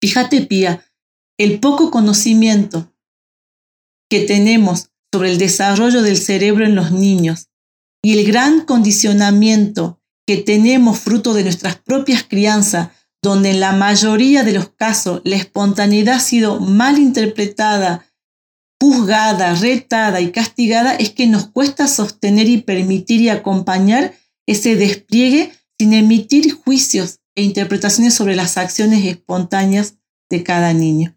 Fíjate, 0.00 0.42
Pía, 0.42 0.84
el 1.38 1.60
poco 1.60 1.90
conocimiento 1.90 2.92
que 4.10 4.20
tenemos 4.20 4.90
sobre 5.12 5.30
el 5.30 5.38
desarrollo 5.38 6.02
del 6.02 6.16
cerebro 6.16 6.64
en 6.64 6.74
los 6.74 6.90
niños 6.90 7.48
y 8.02 8.18
el 8.18 8.26
gran 8.26 8.62
condicionamiento 8.62 10.00
que 10.26 10.38
tenemos 10.38 10.98
fruto 10.98 11.34
de 11.34 11.44
nuestras 11.44 11.76
propias 11.76 12.24
crianzas, 12.24 12.90
donde 13.22 13.50
en 13.50 13.60
la 13.60 13.72
mayoría 13.72 14.42
de 14.42 14.52
los 14.52 14.70
casos 14.70 15.20
la 15.24 15.36
espontaneidad 15.36 16.16
ha 16.16 16.20
sido 16.20 16.60
mal 16.60 16.98
interpretada, 16.98 18.06
juzgada, 18.80 19.54
retada 19.54 20.20
y 20.20 20.32
castigada, 20.32 20.94
es 20.94 21.10
que 21.10 21.26
nos 21.26 21.46
cuesta 21.46 21.88
sostener 21.88 22.48
y 22.48 22.58
permitir 22.58 23.20
y 23.20 23.28
acompañar 23.28 24.14
ese 24.46 24.76
despliegue 24.76 25.52
sin 25.78 25.92
emitir 25.92 26.52
juicios 26.52 27.20
e 27.36 27.42
interpretaciones 27.42 28.14
sobre 28.14 28.34
las 28.34 28.56
acciones 28.56 29.04
espontáneas 29.04 29.94
de 30.28 30.42
cada 30.42 30.72
niño. 30.72 31.14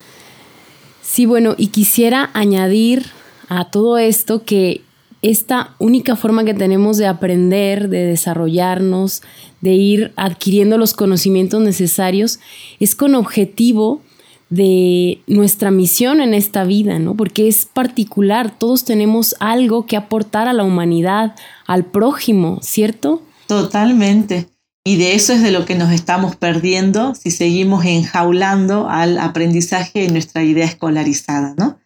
Sí, 1.01 1.25
bueno, 1.25 1.55
y 1.57 1.67
quisiera 1.67 2.29
añadir 2.33 3.07
a 3.47 3.71
todo 3.71 3.97
esto 3.97 4.43
que 4.43 4.81
esta 5.21 5.75
única 5.79 6.15
forma 6.15 6.45
que 6.45 6.53
tenemos 6.53 6.97
de 6.97 7.07
aprender, 7.07 7.89
de 7.89 8.05
desarrollarnos, 8.05 9.21
de 9.61 9.73
ir 9.73 10.13
adquiriendo 10.15 10.77
los 10.77 10.93
conocimientos 10.93 11.61
necesarios, 11.61 12.39
es 12.79 12.95
con 12.95 13.15
objetivo 13.15 14.01
de 14.49 15.21
nuestra 15.27 15.71
misión 15.71 16.21
en 16.21 16.33
esta 16.33 16.63
vida, 16.63 16.99
¿no? 16.99 17.15
Porque 17.15 17.47
es 17.47 17.65
particular, 17.65 18.57
todos 18.57 18.85
tenemos 18.85 19.35
algo 19.39 19.85
que 19.85 19.97
aportar 19.97 20.47
a 20.47 20.53
la 20.53 20.63
humanidad, 20.63 21.35
al 21.67 21.85
prójimo, 21.85 22.59
¿cierto? 22.61 23.21
Totalmente. 23.47 24.47
Y 24.89 24.97
de 24.97 25.13
eso 25.13 25.33
es 25.33 25.43
de 25.43 25.51
lo 25.51 25.65
que 25.65 25.75
nos 25.75 25.91
estamos 25.91 26.35
perdiendo 26.35 27.13
si 27.13 27.29
seguimos 27.29 27.85
enjaulando 27.85 28.89
al 28.89 29.19
aprendizaje 29.19 30.05
en 30.05 30.13
nuestra 30.13 30.43
idea 30.43 30.65
escolarizada, 30.65 31.53
¿no? 31.59 31.77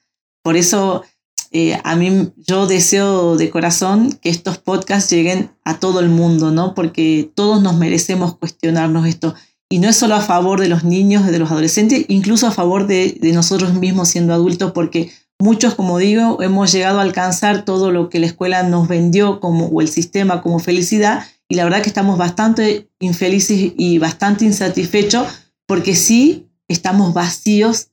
Por 0.41 0.55
eso 0.55 1.03
eh, 1.51 1.77
a 1.83 1.97
mí 1.97 2.31
yo 2.37 2.65
deseo 2.65 3.35
de 3.35 3.49
corazón 3.49 4.17
que 4.21 4.29
estos 4.29 4.57
podcasts 4.57 5.11
lleguen 5.11 5.51
a 5.65 5.81
todo 5.81 5.99
el 5.99 6.07
mundo, 6.07 6.51
¿no? 6.51 6.73
Porque 6.73 7.29
todos 7.35 7.61
nos 7.61 7.75
merecemos 7.75 8.37
cuestionarnos 8.37 9.05
esto. 9.05 9.35
Y 9.69 9.79
no 9.79 9.89
es 9.89 9.97
solo 9.97 10.15
a 10.15 10.21
favor 10.21 10.61
de 10.61 10.69
los 10.69 10.85
niños, 10.85 11.27
de 11.27 11.39
los 11.39 11.51
adolescentes, 11.51 12.05
incluso 12.07 12.47
a 12.47 12.51
favor 12.51 12.87
de, 12.87 13.17
de 13.19 13.33
nosotros 13.33 13.73
mismos 13.73 14.07
siendo 14.07 14.33
adultos, 14.33 14.71
porque 14.71 15.11
muchos, 15.39 15.75
como 15.75 15.97
digo, 15.97 16.41
hemos 16.41 16.71
llegado 16.71 16.99
a 16.99 17.01
alcanzar 17.01 17.65
todo 17.65 17.91
lo 17.91 18.07
que 18.07 18.19
la 18.19 18.27
escuela 18.27 18.63
nos 18.63 18.87
vendió 18.87 19.41
como, 19.41 19.65
o 19.65 19.81
el 19.81 19.89
sistema 19.89 20.41
como 20.41 20.59
felicidad, 20.59 21.25
y 21.53 21.55
la 21.55 21.65
verdad 21.65 21.83
que 21.83 21.89
estamos 21.89 22.17
bastante 22.17 22.89
infelices 22.99 23.73
y 23.77 23.99
bastante 23.99 24.43
insatisfechos 24.43 25.27
porque 25.67 25.93
sí 25.93 26.49
estamos 26.67 27.13
vacíos 27.13 27.91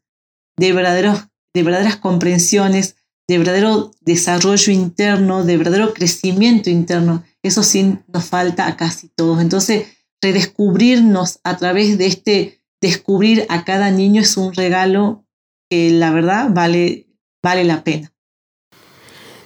de, 0.56 0.72
verdaderos, 0.72 1.26
de 1.52 1.62
verdaderas 1.62 1.96
comprensiones, 1.96 2.96
de 3.28 3.36
verdadero 3.36 3.90
desarrollo 4.00 4.72
interno, 4.72 5.44
de 5.44 5.58
verdadero 5.58 5.92
crecimiento 5.92 6.70
interno. 6.70 7.22
Eso 7.42 7.62
sí 7.62 7.98
nos 8.10 8.24
falta 8.24 8.66
a 8.66 8.78
casi 8.78 9.08
todos. 9.08 9.42
Entonces, 9.42 9.88
redescubrirnos 10.22 11.40
a 11.44 11.58
través 11.58 11.98
de 11.98 12.06
este 12.06 12.62
descubrir 12.80 13.44
a 13.50 13.66
cada 13.66 13.90
niño 13.90 14.22
es 14.22 14.38
un 14.38 14.54
regalo 14.54 15.26
que 15.68 15.90
la 15.90 16.10
verdad 16.12 16.48
vale, 16.48 17.08
vale 17.42 17.64
la 17.64 17.84
pena. 17.84 18.10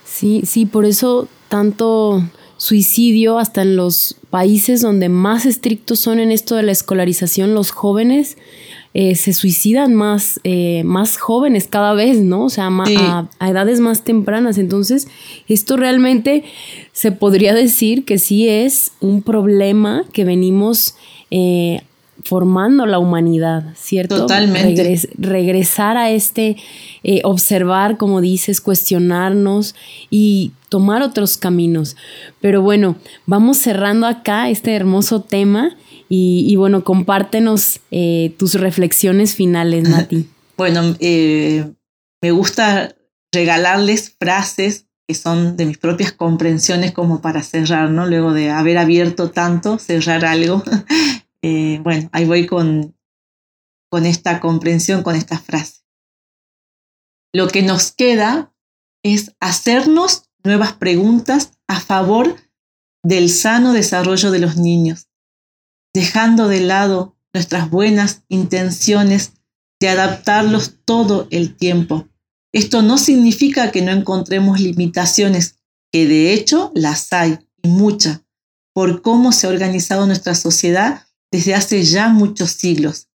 Sí, 0.04 0.42
sí, 0.46 0.66
por 0.66 0.84
eso 0.84 1.26
tanto 1.48 2.22
suicidio 2.64 3.38
hasta 3.38 3.60
en 3.60 3.76
los 3.76 4.16
países 4.30 4.80
donde 4.80 5.10
más 5.10 5.44
estrictos 5.44 6.00
son 6.00 6.18
en 6.18 6.30
esto 6.30 6.56
de 6.56 6.62
la 6.62 6.72
escolarización 6.72 7.52
los 7.52 7.70
jóvenes 7.70 8.38
eh, 8.94 9.16
se 9.16 9.34
suicidan 9.34 9.92
más, 9.92 10.40
eh, 10.44 10.82
más 10.84 11.18
jóvenes 11.18 11.66
cada 11.68 11.92
vez, 11.92 12.20
¿no? 12.20 12.44
O 12.44 12.48
sea, 12.48 12.68
a, 12.70 13.50
edades 13.50 13.80
más 13.80 14.04
tempranas. 14.04 14.56
Entonces, 14.56 15.08
esto 15.48 15.76
realmente 15.76 16.44
se 16.92 17.10
podría 17.10 17.54
decir 17.54 18.04
que 18.04 18.18
sí 18.18 18.48
es 18.48 18.92
un 19.00 19.22
problema 19.22 20.04
que 20.12 20.24
venimos 20.24 20.94
eh, 21.32 21.82
formando 22.24 22.86
la 22.86 22.98
humanidad, 22.98 23.74
¿cierto? 23.76 24.22
Totalmente. 24.22 25.08
regresar 25.18 25.96
a 25.96 26.10
este, 26.10 26.56
observar, 27.22 27.96
como 27.96 28.20
dices, 28.20 28.60
cuestionarnos 28.60 29.74
y 30.10 30.52
tomar 30.68 31.02
otros 31.02 31.36
caminos. 31.36 31.96
Pero 32.40 32.62
bueno, 32.62 32.96
vamos 33.26 33.58
cerrando 33.58 34.06
acá 34.06 34.50
este 34.50 34.74
hermoso 34.74 35.20
tema 35.22 35.76
y, 36.08 36.54
bueno, 36.56 36.84
compártenos 36.84 37.80
eh, 37.90 38.34
tus 38.38 38.54
reflexiones 38.54 39.34
finales, 39.34 39.82
Nati. 39.88 40.28
bueno, 40.56 40.96
eh, 41.00 41.72
me 42.22 42.30
gusta 42.30 42.94
regalarles 43.32 44.14
frases 44.18 44.86
que 45.06 45.14
son 45.14 45.56
de 45.56 45.66
mis 45.66 45.76
propias 45.76 46.12
comprensiones 46.12 46.92
como 46.92 47.20
para 47.20 47.42
cerrar, 47.42 47.90
¿no? 47.90 48.06
Luego 48.06 48.32
de 48.32 48.50
haber 48.50 48.78
abierto 48.78 49.30
tanto, 49.30 49.78
cerrar 49.78 50.24
algo. 50.24 50.62
Eh, 51.44 51.80
bueno, 51.82 52.08
ahí 52.12 52.24
voy 52.24 52.46
con, 52.46 52.96
con 53.90 54.06
esta 54.06 54.40
comprensión, 54.40 55.02
con 55.02 55.14
esta 55.14 55.38
frase. 55.38 55.82
Lo 57.34 57.48
que 57.48 57.62
nos 57.62 57.92
queda 57.92 58.54
es 59.02 59.34
hacernos 59.40 60.30
nuevas 60.42 60.72
preguntas 60.72 61.58
a 61.68 61.80
favor 61.80 62.36
del 63.02 63.28
sano 63.28 63.72
desarrollo 63.72 64.30
de 64.30 64.38
los 64.38 64.56
niños 64.56 65.08
dejando 65.94 66.48
de 66.48 66.60
lado 66.60 67.16
nuestras 67.32 67.70
buenas 67.70 68.24
intenciones 68.28 69.32
de 69.80 69.88
adaptarlos 69.88 70.74
todo 70.84 71.28
el 71.30 71.56
tiempo. 71.56 72.08
Esto 72.52 72.82
no 72.82 72.98
significa 72.98 73.70
que 73.70 73.82
no 73.82 73.92
encontremos 73.92 74.60
limitaciones, 74.60 75.56
que 75.92 76.06
de 76.06 76.32
hecho 76.32 76.72
las 76.74 77.12
hay 77.12 77.38
y 77.62 77.68
muchas, 77.68 78.22
por 78.74 79.02
cómo 79.02 79.32
se 79.32 79.46
ha 79.46 79.50
organizado 79.50 80.06
nuestra 80.06 80.34
sociedad 80.34 81.03
desde 81.34 81.56
hace 81.56 81.82
ya 81.82 82.10
muchos 82.10 82.52
siglos. 82.52 83.08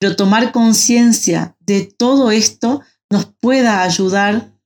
Pero 0.00 0.16
tomar 0.16 0.50
conciencia 0.50 1.58
de 1.60 1.82
todo 1.82 2.30
esto 2.30 2.80
nos 3.10 3.26
pueda 3.26 3.82
ayudar 3.82 4.58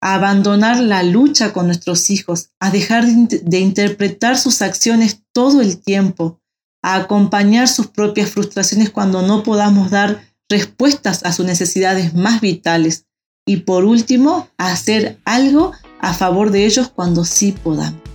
a 0.00 0.14
abandonar 0.16 0.80
la 0.80 1.04
lucha 1.04 1.52
con 1.52 1.66
nuestros 1.66 2.10
hijos, 2.10 2.50
a 2.58 2.72
dejar 2.72 3.06
de 3.06 3.60
interpretar 3.60 4.36
sus 4.36 4.60
acciones 4.60 5.22
todo 5.32 5.60
el 5.60 5.80
tiempo, 5.80 6.40
a 6.82 6.96
acompañar 6.96 7.68
sus 7.68 7.86
propias 7.86 8.30
frustraciones 8.30 8.90
cuando 8.90 9.22
no 9.22 9.44
podamos 9.44 9.92
dar 9.92 10.24
respuestas 10.48 11.24
a 11.24 11.32
sus 11.32 11.46
necesidades 11.46 12.12
más 12.12 12.40
vitales 12.40 13.06
y 13.46 13.58
por 13.58 13.84
último, 13.84 14.48
a 14.58 14.72
hacer 14.72 15.20
algo 15.24 15.70
a 16.00 16.12
favor 16.12 16.50
de 16.50 16.66
ellos 16.66 16.88
cuando 16.88 17.24
sí 17.24 17.52
podamos. 17.52 18.11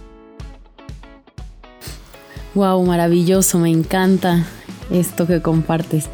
Wow, 2.57 2.83
maravilloso, 2.85 3.59
me 3.59 3.69
encanta 3.69 4.43
esto 4.89 5.27
que 5.27 5.43
compartes. 5.43 6.05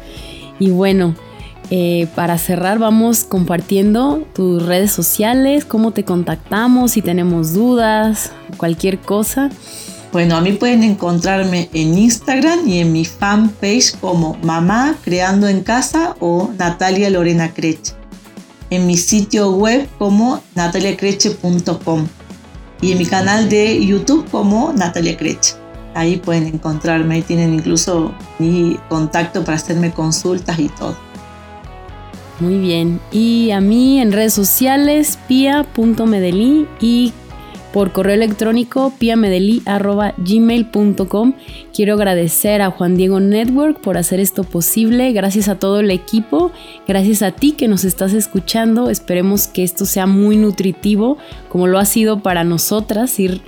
Y 0.58 0.68
bueno, 0.68 1.14
eh, 1.70 2.06
para 2.14 2.36
cerrar 2.36 2.78
vamos 2.78 3.24
compartiendo 3.24 4.26
tus 4.34 4.62
redes 4.62 4.92
sociales, 4.92 5.64
cómo 5.64 5.92
te 5.92 6.04
contactamos, 6.04 6.90
si 6.90 7.00
tenemos 7.00 7.54
dudas, 7.54 8.30
cualquier 8.58 8.98
cosa. 8.98 9.48
Bueno, 10.12 10.36
a 10.36 10.42
mí 10.42 10.52
pueden 10.52 10.82
encontrarme 10.82 11.70
en 11.72 11.96
Instagram 11.96 12.68
y 12.68 12.80
en 12.80 12.92
mi 12.92 13.06
fanpage 13.06 13.98
como 13.98 14.36
Mamá 14.42 14.96
Creando 15.02 15.48
en 15.48 15.62
Casa 15.62 16.14
o 16.20 16.50
Natalia 16.58 17.08
Lorena 17.08 17.54
Creche. 17.54 17.94
En 18.68 18.86
mi 18.86 18.98
sitio 18.98 19.52
web 19.52 19.88
como 19.96 20.42
nataliacreche.com 20.54 22.06
y 22.82 22.92
en 22.92 22.98
mi 22.98 23.06
canal 23.06 23.48
de 23.48 23.82
YouTube 23.82 24.28
como 24.30 24.74
Natalia 24.74 25.16
Creche. 25.16 25.63
Ahí 25.94 26.16
pueden 26.16 26.46
encontrarme, 26.46 27.16
ahí 27.16 27.22
tienen 27.22 27.54
incluso 27.54 28.14
mi 28.38 28.78
contacto 28.88 29.44
para 29.44 29.56
hacerme 29.56 29.92
consultas 29.92 30.58
y 30.58 30.68
todo. 30.68 30.96
Muy 32.40 32.58
bien. 32.58 33.00
Y 33.12 33.52
a 33.52 33.60
mí 33.60 34.00
en 34.00 34.12
redes 34.12 34.34
sociales, 34.34 35.18
pia.medellín 35.28 36.66
y 36.80 37.12
por 37.74 37.92
correo 37.92 38.14
electrónico 38.14 38.94
piamedeli.gmail.com. 38.98 41.34
Quiero 41.74 41.94
agradecer 41.94 42.62
a 42.62 42.70
Juan 42.70 42.96
Diego 42.96 43.18
Network 43.18 43.80
por 43.80 43.98
hacer 43.98 44.20
esto 44.20 44.44
posible. 44.44 45.12
Gracias 45.12 45.48
a 45.48 45.58
todo 45.58 45.80
el 45.80 45.90
equipo. 45.90 46.52
Gracias 46.86 47.22
a 47.22 47.32
ti 47.32 47.50
que 47.50 47.66
nos 47.66 47.84
estás 47.84 48.12
escuchando. 48.12 48.90
Esperemos 48.90 49.48
que 49.48 49.64
esto 49.64 49.86
sea 49.86 50.06
muy 50.06 50.36
nutritivo 50.36 51.18
como 51.48 51.66
lo 51.66 51.80
ha 51.80 51.84
sido 51.84 52.20
para 52.20 52.44
nosotras 52.44 53.18
ir 53.18 53.42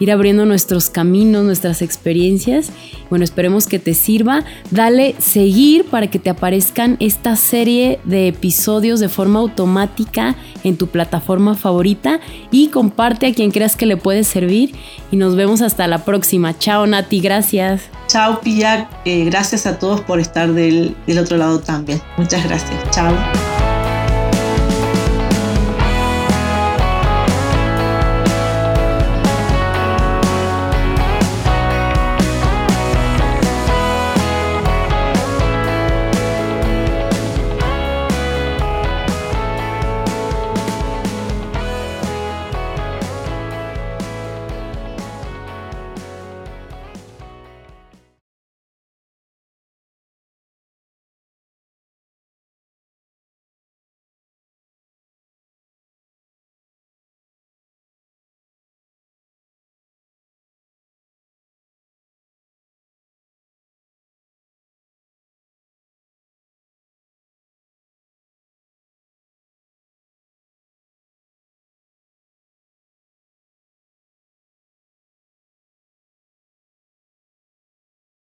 ir 0.00 0.10
abriendo 0.10 0.46
nuestros 0.46 0.90
caminos, 0.90 1.44
nuestras 1.44 1.82
experiencias. 1.82 2.72
Bueno, 3.08 3.24
esperemos 3.24 3.68
que 3.68 3.78
te 3.78 3.94
sirva. 3.94 4.44
Dale 4.70 5.14
seguir 5.20 5.84
para 5.84 6.08
que 6.08 6.18
te 6.18 6.30
aparezcan 6.30 6.96
esta 6.98 7.36
serie 7.36 8.00
de 8.04 8.26
episodios 8.28 8.98
de 8.98 9.08
forma 9.08 9.38
automática 9.38 10.34
en 10.64 10.76
tu 10.76 10.88
plataforma 10.88 11.54
favorita 11.54 12.20
y 12.50 12.68
comparte 12.68 13.26
a 13.26 13.34
quien 13.34 13.52
creas 13.52 13.76
que 13.76 13.86
le 13.86 13.96
puede 13.96 14.24
servir. 14.24 14.74
Y 15.12 15.16
nos 15.16 15.36
vemos 15.36 15.60
hasta 15.60 15.86
la 15.86 16.04
próxima. 16.04 16.58
Chao 16.58 16.86
Nati, 16.86 17.20
gracias. 17.20 17.82
Chao 18.08 18.40
Pia, 18.40 18.88
eh, 19.04 19.24
gracias 19.26 19.66
a 19.66 19.78
todos 19.78 20.00
por 20.00 20.18
estar 20.18 20.52
del, 20.52 20.96
del 21.06 21.18
otro 21.18 21.36
lado 21.36 21.60
también. 21.60 22.00
Muchas 22.16 22.42
gracias. 22.44 22.90
Chao. 22.90 23.69